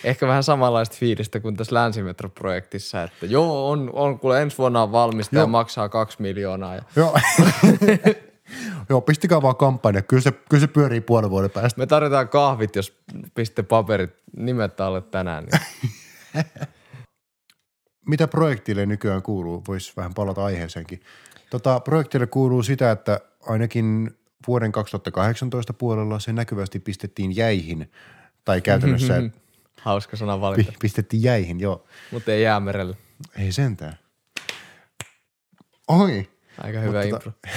Ehkä 0.04 0.28
vähän 0.28 0.44
samanlaista 0.44 0.96
fiilistä 1.00 1.40
kuin 1.40 1.56
tässä 1.56 1.76
Länsimetro-projektissa, 1.76 3.04
että 3.04 3.26
joo, 3.26 3.70
on, 3.70 3.90
on 3.94 4.20
kuule 4.20 4.42
ensi 4.42 4.58
vuonna 4.58 4.84
on 4.84 4.92
valmista 4.92 5.36
ja 5.36 5.40
Joo. 5.40 5.48
maksaa 5.48 5.90
kaksi 5.90 6.22
miljoonaa. 6.22 6.76
Ja 6.76 6.82
Joo. 6.96 7.18
Joo, 8.90 9.02
pistäkää 9.02 9.42
vaan 9.42 9.56
kampanja. 9.56 10.02
Kyllä 10.02 10.22
se, 10.22 10.32
kyllä 10.32 10.62
se 10.62 10.68
pyörii 10.68 11.02
puolen 11.02 11.30
vuoden 11.30 11.50
päästä. 11.50 11.80
me 11.80 11.86
tarvitaan 11.86 12.30
kahvit, 12.30 12.76
jos 12.76 12.98
pistätte 13.36 13.64
paperit 13.64 14.12
nimet 14.38 14.82
alle 14.82 15.02
tänään. 15.02 15.46
Niin. 15.46 16.46
Mitä 18.08 18.28
projektille 18.28 18.86
nykyään 18.86 19.22
kuuluu? 19.22 19.64
Voisi 19.68 19.94
vähän 19.98 20.14
palata 20.14 20.46
aiheeseenkin. 20.46 21.02
Tota, 21.50 21.80
projektille 21.80 22.28
kuuluu 22.28 22.64
sitä, 22.64 22.92
että 22.92 23.20
ainakin 23.42 24.12
vuoden 24.48 24.72
2018 24.72 25.74
puolella 25.74 26.20
se 26.20 26.34
näkyvästi 26.34 26.80
pistettiin 26.80 27.36
jäihin, 27.36 27.92
tai 28.46 28.62
käytännössä 28.62 29.24
Hauska 29.82 30.18
sana 30.18 30.42
valinta, 30.42 30.72
Pi- 30.72 30.78
pistettiin 30.82 31.24
jäihin, 31.24 31.60
joo. 31.60 31.88
mutta 32.12 32.32
ei 32.32 32.44
jäämerelle. 32.44 32.98
Ei 33.36 33.52
sentään. 33.52 34.00
Oi, 35.88 36.30
Aika 36.58 36.80
hyvä 36.80 37.04
Mutta 37.04 37.16
impro. 37.16 37.32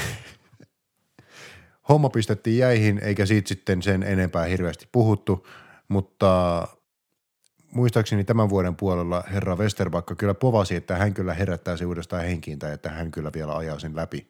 homma 1.88 2.10
pistettiin 2.10 2.58
jäihin, 2.58 3.00
eikä 3.02 3.26
siitä 3.26 3.48
sitten 3.48 3.82
sen 3.82 4.02
enempää 4.02 4.44
hirveästi 4.44 4.88
puhuttu, 4.92 5.46
mutta 5.88 6.68
muistaakseni 7.70 8.24
tämän 8.24 8.48
vuoden 8.48 8.76
puolella 8.76 9.24
herra 9.32 9.56
Westerbakka 9.56 10.14
kyllä 10.14 10.34
povasi, 10.34 10.76
että 10.76 10.96
hän 10.96 11.14
kyllä 11.14 11.34
herättää 11.34 11.76
se 11.76 11.86
uudestaan 11.86 12.24
henkiin 12.24 12.58
tai 12.58 12.72
että 12.72 12.90
hän 12.90 13.10
kyllä 13.10 13.30
vielä 13.34 13.56
ajaa 13.56 13.78
sen 13.78 13.96
läpi. 13.96 14.26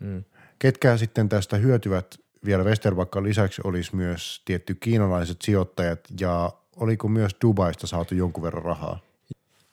Mm. 0.00 0.24
Ketkä 0.58 0.96
sitten 0.96 1.28
tästä 1.28 1.56
hyötyvät 1.56 2.18
vielä 2.44 2.64
Westerbakkan 2.64 3.24
lisäksi 3.24 3.62
olisi 3.64 3.96
myös 3.96 4.42
tietty 4.44 4.74
kiinalaiset 4.74 5.42
sijoittajat 5.42 6.00
ja 6.20 6.52
oliko 6.76 7.08
myös 7.08 7.36
Dubaista 7.42 7.86
saatu 7.86 8.14
jonkun 8.14 8.42
verran 8.42 8.64
rahaa? 8.64 8.98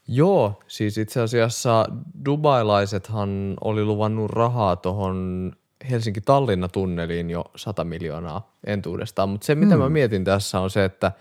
Joo, 0.07 0.59
siis 0.67 0.97
itse 0.97 1.21
asiassa 1.21 1.85
dubailaisethan 2.25 3.53
oli 3.61 3.85
luvannut 3.85 4.31
rahaa 4.31 4.75
tuohon 4.75 5.51
Helsinki-Tallinna-tunneliin 5.89 7.29
jo 7.29 7.45
100 7.55 7.83
miljoonaa 7.83 8.51
entuudestaan, 8.67 9.29
mutta 9.29 9.45
se 9.45 9.55
mitä 9.55 9.77
mä 9.77 9.89
mietin 9.89 10.23
tässä 10.23 10.59
on 10.59 10.69
se, 10.69 10.85
että 10.85 11.11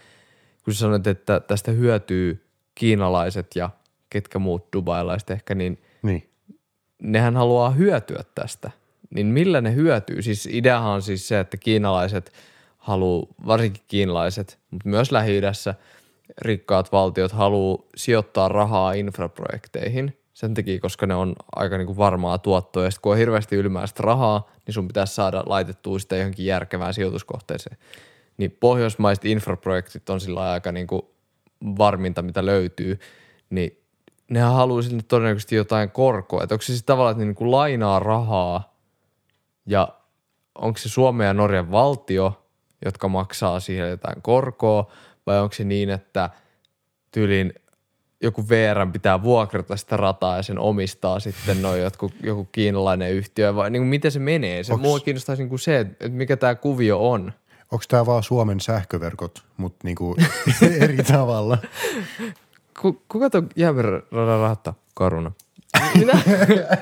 kun 0.64 0.74
sä 0.74 0.80
sanoit, 0.80 1.06
että 1.06 1.40
tästä 1.40 1.70
hyötyy 1.70 2.46
kiinalaiset 2.74 3.46
ja 3.54 3.70
ketkä 4.10 4.38
muut 4.38 4.72
dubailaiset 4.72 5.30
ehkä, 5.30 5.54
niin 5.54 5.82
Niin. 6.02 6.28
nehän 7.02 7.36
haluaa 7.36 7.70
hyötyä 7.70 8.24
tästä. 8.34 8.70
Niin 9.14 9.26
millä 9.26 9.60
ne 9.60 9.74
hyötyy? 9.74 10.22
Siis 10.22 10.48
ideahan 10.52 10.92
on 10.92 11.02
siis 11.02 11.28
se, 11.28 11.40
että 11.40 11.56
kiinalaiset 11.56 12.32
haluaa, 12.78 13.26
varsinkin 13.46 13.82
kiinalaiset, 13.88 14.58
mutta 14.70 14.88
myös 14.88 15.12
lähi 15.12 15.40
rikkaat 16.38 16.92
valtiot 16.92 17.32
haluaa 17.32 17.82
sijoittaa 17.96 18.48
rahaa 18.48 18.92
infraprojekteihin 18.92 20.18
sen 20.34 20.54
takia, 20.54 20.80
koska 20.80 21.06
ne 21.06 21.14
on 21.14 21.36
aika 21.56 21.78
niinku 21.78 21.96
varmaa 21.96 22.38
tuottoa. 22.38 22.84
Ja 22.84 22.90
sitten 22.90 23.02
kun 23.02 23.12
on 23.12 23.18
hirveästi 23.18 23.56
ylimääräistä 23.56 24.02
rahaa, 24.02 24.50
niin 24.66 24.74
sun 24.74 24.88
pitäisi 24.88 25.14
saada 25.14 25.42
laitettua 25.46 25.98
sitä 25.98 26.16
johonkin 26.16 26.46
järkevään 26.46 26.94
sijoituskohteeseen. 26.94 27.76
Niin 28.36 28.56
pohjoismaiset 28.60 29.24
infraprojektit 29.24 30.10
on 30.10 30.20
sillä 30.20 30.50
aika 30.50 30.72
niinku 30.72 31.14
varminta, 31.78 32.22
mitä 32.22 32.46
löytyy, 32.46 32.98
niin 33.50 33.78
nehän 34.30 34.52
haluaa 34.52 34.82
sinne 34.82 35.02
todennäköisesti 35.08 35.56
jotain 35.56 35.90
korkoa. 35.90 36.42
Että 36.42 36.54
onko 36.54 36.62
se 36.62 36.66
siis 36.66 36.82
tavallaan, 36.82 37.12
että 37.12 37.20
ne 37.20 37.24
niinku 37.24 37.50
lainaa 37.50 37.98
rahaa 37.98 38.76
ja 39.66 39.88
onko 40.54 40.78
se 40.78 40.88
Suomen 40.88 41.26
ja 41.26 41.34
Norjan 41.34 41.70
valtio, 41.70 42.44
jotka 42.84 43.08
maksaa 43.08 43.60
siihen 43.60 43.90
jotain 43.90 44.22
korkoa, 44.22 44.92
vai 45.26 45.40
onko 45.40 45.54
se 45.54 45.64
niin, 45.64 45.90
että 45.90 46.30
tyylin 47.10 47.54
joku 48.22 48.48
VR 48.48 48.86
pitää 48.92 49.22
vuokrata 49.22 49.76
sitä 49.76 49.96
rataa 49.96 50.36
ja 50.36 50.42
sen 50.42 50.58
omistaa 50.58 51.20
sitten 51.20 51.62
noin 51.62 51.82
jotkut, 51.82 52.12
joku 52.22 52.44
kiinalainen 52.44 53.12
yhtiö, 53.12 53.54
vai 53.54 53.70
niin 53.70 53.80
kuin 53.80 53.88
miten 53.88 54.10
se 54.10 54.18
menee? 54.18 54.62
Se 54.62 54.72
Onks- 54.72 54.82
mua 54.82 55.00
kiinnostaisi 55.00 55.42
niin 55.42 55.48
kuin 55.48 55.58
se, 55.58 55.80
että 55.80 56.08
mikä 56.08 56.36
tämä 56.36 56.54
kuvio 56.54 57.10
on. 57.10 57.32
Onko 57.74 57.84
tämä 57.88 58.06
vaan 58.06 58.22
Suomen 58.22 58.60
sähköverkot, 58.60 59.44
mutta 59.56 59.78
niinku 59.84 60.16
eri 60.80 60.96
tavalla? 60.96 61.58
Ku, 62.80 63.02
kuka 63.08 63.30
tuon 63.30 63.48
jäämeren 63.56 64.02
rahattaa? 64.12 64.74
Karuna. 64.94 65.32
Minä? 65.94 66.12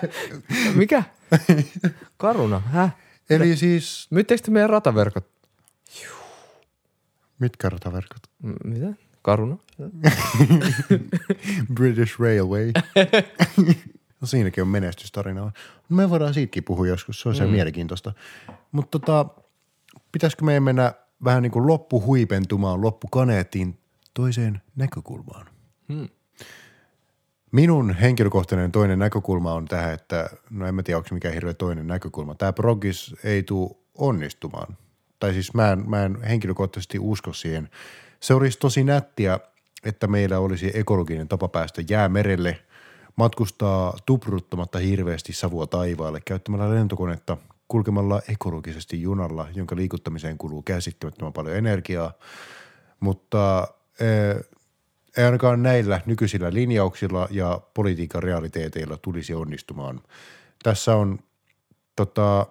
mikä? 0.75 1.03
Karuna, 2.17 2.61
häh? 2.61 2.97
Eli 3.31 3.57
siis, 3.57 4.07
Myyttekö 4.11 4.43
te 4.43 4.51
meidän 4.51 4.71
rataverkot? 4.71 5.27
mitkä 7.39 7.69
rataverkot? 7.69 8.23
M- 8.43 8.69
mitä? 8.69 8.87
Karuna? 9.23 9.57
British 11.75 12.21
Railway. 12.21 12.73
no 14.21 14.27
siinäkin 14.27 14.63
on 14.63 14.69
menestystarinaa. 14.69 15.53
Me 15.89 16.11
voidaan 16.11 16.35
siitäkin 16.35 16.65
puhua 16.65 16.87
joskus, 16.87 17.21
se 17.21 17.29
on 17.29 17.35
se 17.35 17.45
mm. 17.45 17.51
mielenkiintoista. 17.51 18.13
Mutta 18.73 18.99
tota, 18.99 19.42
pitäisikö 20.13 20.45
meidän 20.45 20.63
mennä 20.63 20.93
vähän 21.25 21.43
niin 21.43 21.53
kuin 21.53 21.67
loppuhuipentumaan, 21.67 22.81
loppukaneettiin 22.81 23.79
toiseen 24.15 24.61
näkökulmaan? 24.77 25.47
Hmm. 25.93 26.09
Minun 27.53 27.95
henkilökohtainen 27.95 28.73
toinen 28.73 28.99
näkökulma 28.99 29.53
on 29.53 29.65
tähän, 29.65 29.95
että 29.95 30.31
no 30.51 30.67
en 30.67 30.75
mä 30.75 30.83
tiedä, 30.83 30.99
onko 30.99 31.09
se 31.09 31.15
mikään 31.15 31.35
hirveä 31.35 31.55
toinen 31.55 31.87
näkökulma. 31.87 32.35
Tämä 32.35 32.53
progis 32.53 33.15
ei 33.25 33.43
tule 33.43 33.71
onnistumaan. 33.99 34.77
Tai 35.21 35.33
siis 35.33 35.55
mä 35.55 35.73
en, 35.73 35.91
mä 35.91 36.05
en 36.05 36.23
henkilökohtaisesti 36.23 36.99
usko 36.99 37.33
siihen. 37.33 37.69
Se 38.21 38.35
olisi 38.35 38.59
tosi 38.59 38.85
nättiä, 38.85 39.41
että 39.85 40.07
meillä 40.07 40.39
olisi 40.39 40.71
ekologinen 40.75 41.29
tapa 41.29 41.49
päästä 41.49 41.83
jäämerelle, 41.91 42.59
matkustaa 43.17 43.97
tupruttamatta 44.07 44.79
hirveästi 44.79 45.33
savua 45.33 45.67
taivaalle, 45.67 46.21
käyttämällä 46.25 46.75
lentokonetta, 46.75 47.37
kulkemalla 47.73 48.23
ekologisesti 48.29 49.03
junalla, 49.03 49.49
jonka 49.55 49.77
liikuttamiseen 49.77 50.39
kuluu 50.39 50.63
käsittämättömän 50.63 51.33
paljon 51.33 51.57
energiaa. 51.57 52.13
Mutta 53.01 53.69
eh, 54.01 54.45
ei 55.17 55.25
ainakaan 55.25 55.63
näillä 55.63 56.01
nykyisillä 56.07 56.53
linjauksilla 56.53 57.29
ja 57.31 57.61
politiikan 57.75 58.23
realiteeteilla 58.23 58.97
tulisi 58.97 59.35
onnistumaan. 59.35 60.01
Tässä 60.63 60.97
on, 60.97 61.19
tota, 61.97 62.47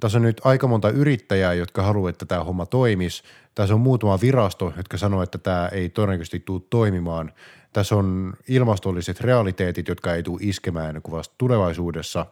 tässä 0.00 0.18
on 0.18 0.22
nyt 0.22 0.40
aika 0.44 0.66
monta 0.66 0.90
yrittäjää, 0.90 1.54
jotka 1.54 1.82
haluavat, 1.82 2.14
että 2.14 2.26
tämä 2.26 2.44
homma 2.44 2.66
toimisi. 2.66 3.22
Tässä 3.54 3.74
on 3.74 3.80
muutama 3.80 4.20
virasto, 4.20 4.72
jotka 4.76 4.96
sanoo, 4.96 5.22
että 5.22 5.38
tämä 5.38 5.68
ei 5.72 5.88
todennäköisesti 5.88 6.40
tule 6.40 6.62
toimimaan. 6.70 7.32
Tässä 7.72 7.96
on 7.96 8.34
ilmastolliset 8.48 9.20
realiteetit, 9.20 9.88
jotka 9.88 10.14
ei 10.14 10.22
tule 10.22 10.40
iskemään 10.42 11.02
kuin 11.02 11.16
vasta 11.16 11.34
tulevaisuudessa. 11.38 12.26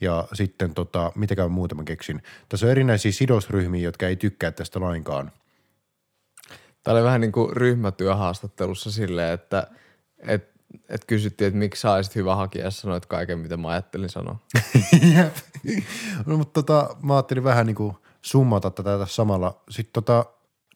Ja 0.00 0.28
sitten, 0.32 0.74
tota, 0.74 1.12
mitäkään 1.14 1.50
muuta 1.50 1.74
mä 1.74 1.84
keksin. 1.84 2.22
Tässä 2.48 2.66
on 2.66 2.72
erinäisiä 2.72 3.12
sidosryhmiä, 3.12 3.82
jotka 3.82 4.06
ei 4.06 4.16
tykkää 4.16 4.50
tästä 4.50 4.80
lainkaan. 4.80 5.32
Tämä 6.82 6.94
oli 6.94 7.04
vähän 7.04 7.20
niin 7.20 7.32
kuin 7.32 7.56
ryhmätyöhaastattelussa 7.56 8.90
silleen, 8.90 9.32
että 9.32 9.66
et, 10.18 10.50
et 10.88 11.04
kysyttiin, 11.04 11.48
että 11.48 11.58
miksi 11.58 11.80
sä 11.80 11.92
olisit 11.92 12.14
hyvä 12.14 12.36
hakija 12.36 12.64
ja 12.64 12.70
sanoit 12.70 13.06
kaiken, 13.06 13.38
mitä 13.38 13.56
mä 13.56 13.68
ajattelin 13.68 14.08
sanoa. 14.08 14.36
Jep. 15.16 15.36
no, 16.26 16.36
mutta 16.36 16.62
tota, 16.62 16.96
mä 17.02 17.14
ajattelin 17.14 17.44
vähän 17.44 17.66
niin 17.66 17.76
kuin 17.76 17.94
summata 18.22 18.70
tätä 18.70 18.98
tässä 18.98 19.14
samalla. 19.14 19.60
Sitten 19.70 19.92
tota, 19.92 20.24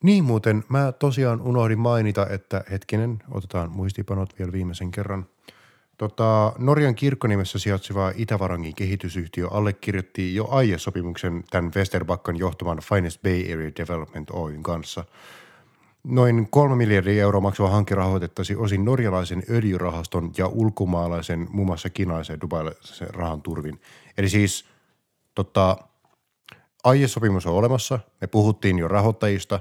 niin 0.03 0.25
muuten, 0.25 0.65
mä 0.69 0.93
tosiaan 0.93 1.41
unohdin 1.41 1.79
mainita, 1.79 2.27
että 2.27 2.65
hetkinen, 2.71 3.23
otetaan 3.31 3.71
muistipanot 3.71 4.39
vielä 4.39 4.53
viimeisen 4.53 4.91
kerran. 4.91 5.27
Tota, 5.99 6.53
Norjan 6.59 6.95
kirkkonimessä 6.95 7.59
sijaitseva 7.59 8.13
Itävarangin 8.17 8.75
kehitysyhtiö 8.75 9.49
allekirjoitti 9.51 10.35
jo 10.35 10.49
aiesopimuksen 10.51 11.45
tämän 11.51 11.73
Westerbakkan 11.77 12.37
johtaman 12.37 12.79
Finest 12.79 13.23
Bay 13.23 13.53
Area 13.53 13.71
Development 13.79 14.31
Oyn 14.31 14.63
kanssa. 14.63 15.05
Noin 16.05 16.49
kolme 16.51 16.77
miljardia 16.77 17.23
euroa 17.23 17.41
maksava 17.41 17.69
hanke 17.69 17.95
rahoitettaisiin 17.95 18.59
osin 18.59 18.85
norjalaisen 18.85 19.43
öljyrahaston 19.51 20.33
ja 20.39 20.47
ulkomaalaisen, 20.47 21.47
muun 21.51 21.67
muassa 21.67 21.91
kiinalaisen 21.91 22.35
ja 22.35 22.41
dubailaisen 22.41 23.15
rahan 23.15 23.43
turvin. 23.43 23.81
Eli 24.19 24.29
siis 24.29 24.65
tota, 25.35 25.77
aiesopimus 26.85 27.47
on 27.47 27.55
olemassa, 27.55 27.99
me 28.21 28.27
puhuttiin 28.27 28.79
jo 28.79 28.89
rahoittajista, 28.89 29.61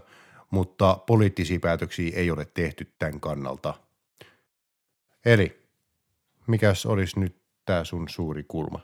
mutta 0.49 0.99
poliittisia 1.07 1.59
päätöksiä 1.59 2.11
ei 2.15 2.31
ole 2.31 2.47
tehty 2.53 2.91
tämän 2.99 3.19
kannalta. 3.19 3.73
Eli 5.25 5.62
mikäs 6.47 6.85
olisi 6.85 7.19
nyt 7.19 7.35
tämä 7.65 7.83
sun 7.83 8.09
suuri 8.09 8.43
kulma? 8.47 8.79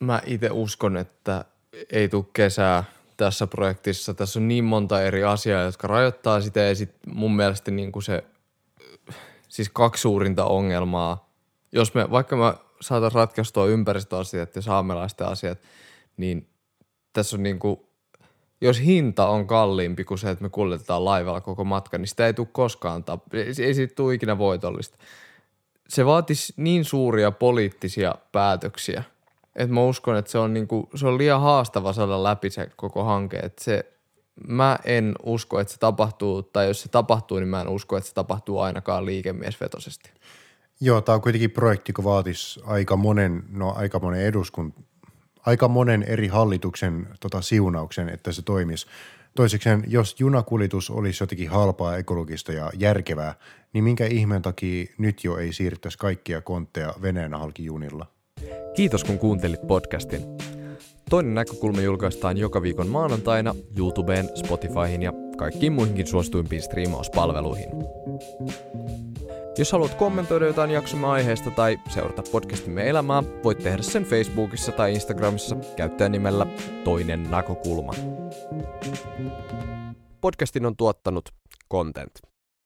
Mä 0.00 0.22
itse 0.26 0.50
uskon, 0.50 0.96
että 0.96 1.44
ei 1.90 2.08
tule 2.08 2.24
kesää 2.32 2.84
tässä 3.16 3.46
projektissa. 3.46 4.14
Tässä 4.14 4.38
on 4.38 4.48
niin 4.48 4.64
monta 4.64 5.02
eri 5.02 5.24
asiaa, 5.24 5.62
jotka 5.62 5.88
rajoittaa 5.88 6.40
sitä 6.40 6.60
ja 6.60 6.74
sit 6.74 6.94
mun 7.06 7.36
mielestä 7.36 7.70
niin 7.70 7.92
kuin 7.92 8.02
se, 8.02 8.24
siis 9.48 9.68
kaksi 9.68 10.00
suurinta 10.00 10.44
ongelmaa. 10.44 11.32
Jos 11.72 11.94
me, 11.94 12.10
vaikka 12.10 12.36
me 12.36 12.54
saataisiin 12.80 13.20
ratkaistua 13.20 13.66
ympäristöasiat 13.66 14.56
ja 14.56 14.62
saamelaisten 14.62 15.26
asiat, 15.26 15.58
niin 16.16 16.48
tässä 17.12 17.36
on 17.36 17.42
niin 17.42 17.58
kuin, 17.58 17.80
jos 18.60 18.80
hinta 18.80 19.26
on 19.26 19.46
kalliimpi 19.46 20.04
kuin 20.04 20.18
se, 20.18 20.30
että 20.30 20.44
me 20.44 20.48
kuljetetaan 20.48 21.04
laivalla 21.04 21.40
koko 21.40 21.64
matka, 21.64 21.98
niin 21.98 22.08
sitä 22.08 22.26
ei 22.26 22.34
tule 22.34 22.48
koskaan, 22.52 23.04
ei, 23.32 23.66
ei 23.66 23.74
siitä 23.74 23.94
tule 23.94 24.14
ikinä 24.14 24.38
voitollista. 24.38 24.98
Se 25.92 26.06
vaatisi 26.06 26.52
niin 26.56 26.84
suuria 26.84 27.30
poliittisia 27.30 28.14
päätöksiä, 28.32 29.04
että 29.56 29.74
mä 29.74 29.84
uskon, 29.84 30.16
että 30.16 30.30
se 30.30 30.38
on, 30.38 30.54
niinku, 30.54 30.88
se 30.94 31.06
on 31.06 31.18
liian 31.18 31.40
haastava 31.40 31.92
saada 31.92 32.22
läpi 32.22 32.50
se 32.50 32.70
koko 32.76 33.04
hanke. 33.04 33.36
Että 33.36 33.64
se, 33.64 33.92
mä 34.48 34.78
en 34.84 35.14
usko, 35.22 35.60
että 35.60 35.72
se 35.72 35.78
tapahtuu, 35.78 36.42
tai 36.42 36.66
jos 36.66 36.82
se 36.82 36.88
tapahtuu, 36.88 37.38
niin 37.38 37.48
mä 37.48 37.60
en 37.60 37.68
usko, 37.68 37.96
että 37.96 38.08
se 38.08 38.14
tapahtuu 38.14 38.60
ainakaan 38.60 39.06
liikemiesvetoisesti. 39.06 40.10
Joo, 40.80 41.00
tämä 41.00 41.14
on 41.14 41.22
kuitenkin 41.22 41.50
projekti, 41.50 41.90
joka 41.90 42.04
vaatisi 42.04 42.60
aika 42.66 42.96
monen, 42.96 43.42
no 43.50 43.72
aika 43.76 43.98
monen 43.98 44.20
eduskun, 44.20 44.74
aika 45.46 45.68
monen 45.68 46.02
eri 46.02 46.28
hallituksen 46.28 47.08
tota, 47.20 47.40
siunauksen, 47.40 48.08
että 48.08 48.32
se 48.32 48.42
toimisi. 48.42 48.86
Toisekseen, 49.34 49.84
jos 49.86 50.20
junakuljetus 50.20 50.90
olisi 50.90 51.22
jotenkin 51.22 51.50
halpaa, 51.50 51.96
ekologista 51.96 52.52
ja 52.52 52.70
järkevää, 52.78 53.34
niin 53.72 53.84
minkä 53.84 54.06
ihmeen 54.06 54.42
takia 54.42 54.86
nyt 54.98 55.24
jo 55.24 55.36
ei 55.36 55.52
siirryttäisi 55.52 55.98
kaikkia 55.98 56.40
kontteja 56.40 56.94
veneen 57.02 57.34
halki 57.34 57.64
junilla? 57.64 58.06
Kiitos 58.76 59.04
kun 59.04 59.18
kuuntelit 59.18 59.66
podcastin. 59.66 60.22
Toinen 61.10 61.34
näkökulma 61.34 61.80
julkaistaan 61.80 62.36
joka 62.36 62.62
viikon 62.62 62.88
maanantaina 62.88 63.54
YouTubeen, 63.78 64.28
Spotifyhin 64.34 65.02
ja 65.02 65.12
kaikkiin 65.36 65.72
muihinkin 65.72 66.06
suosituimpiin 66.06 66.62
striimauspalveluihin. 66.62 67.68
Jos 69.58 69.72
haluat 69.72 69.94
kommentoida 69.94 70.46
jotain 70.46 70.70
jaksomme 70.70 71.06
aiheesta 71.06 71.50
tai 71.50 71.78
seurata 71.88 72.22
podcastimme 72.32 72.88
elämää, 72.88 73.22
voit 73.44 73.58
tehdä 73.58 73.82
sen 73.82 74.04
Facebookissa 74.04 74.72
tai 74.72 74.94
Instagramissa 74.94 75.56
käyttäjänimellä 75.76 76.46
Toinen 76.84 77.30
näkökulma. 77.30 77.92
Podcastin 80.20 80.66
on 80.66 80.76
tuottanut 80.76 81.28
Content. 81.72 82.31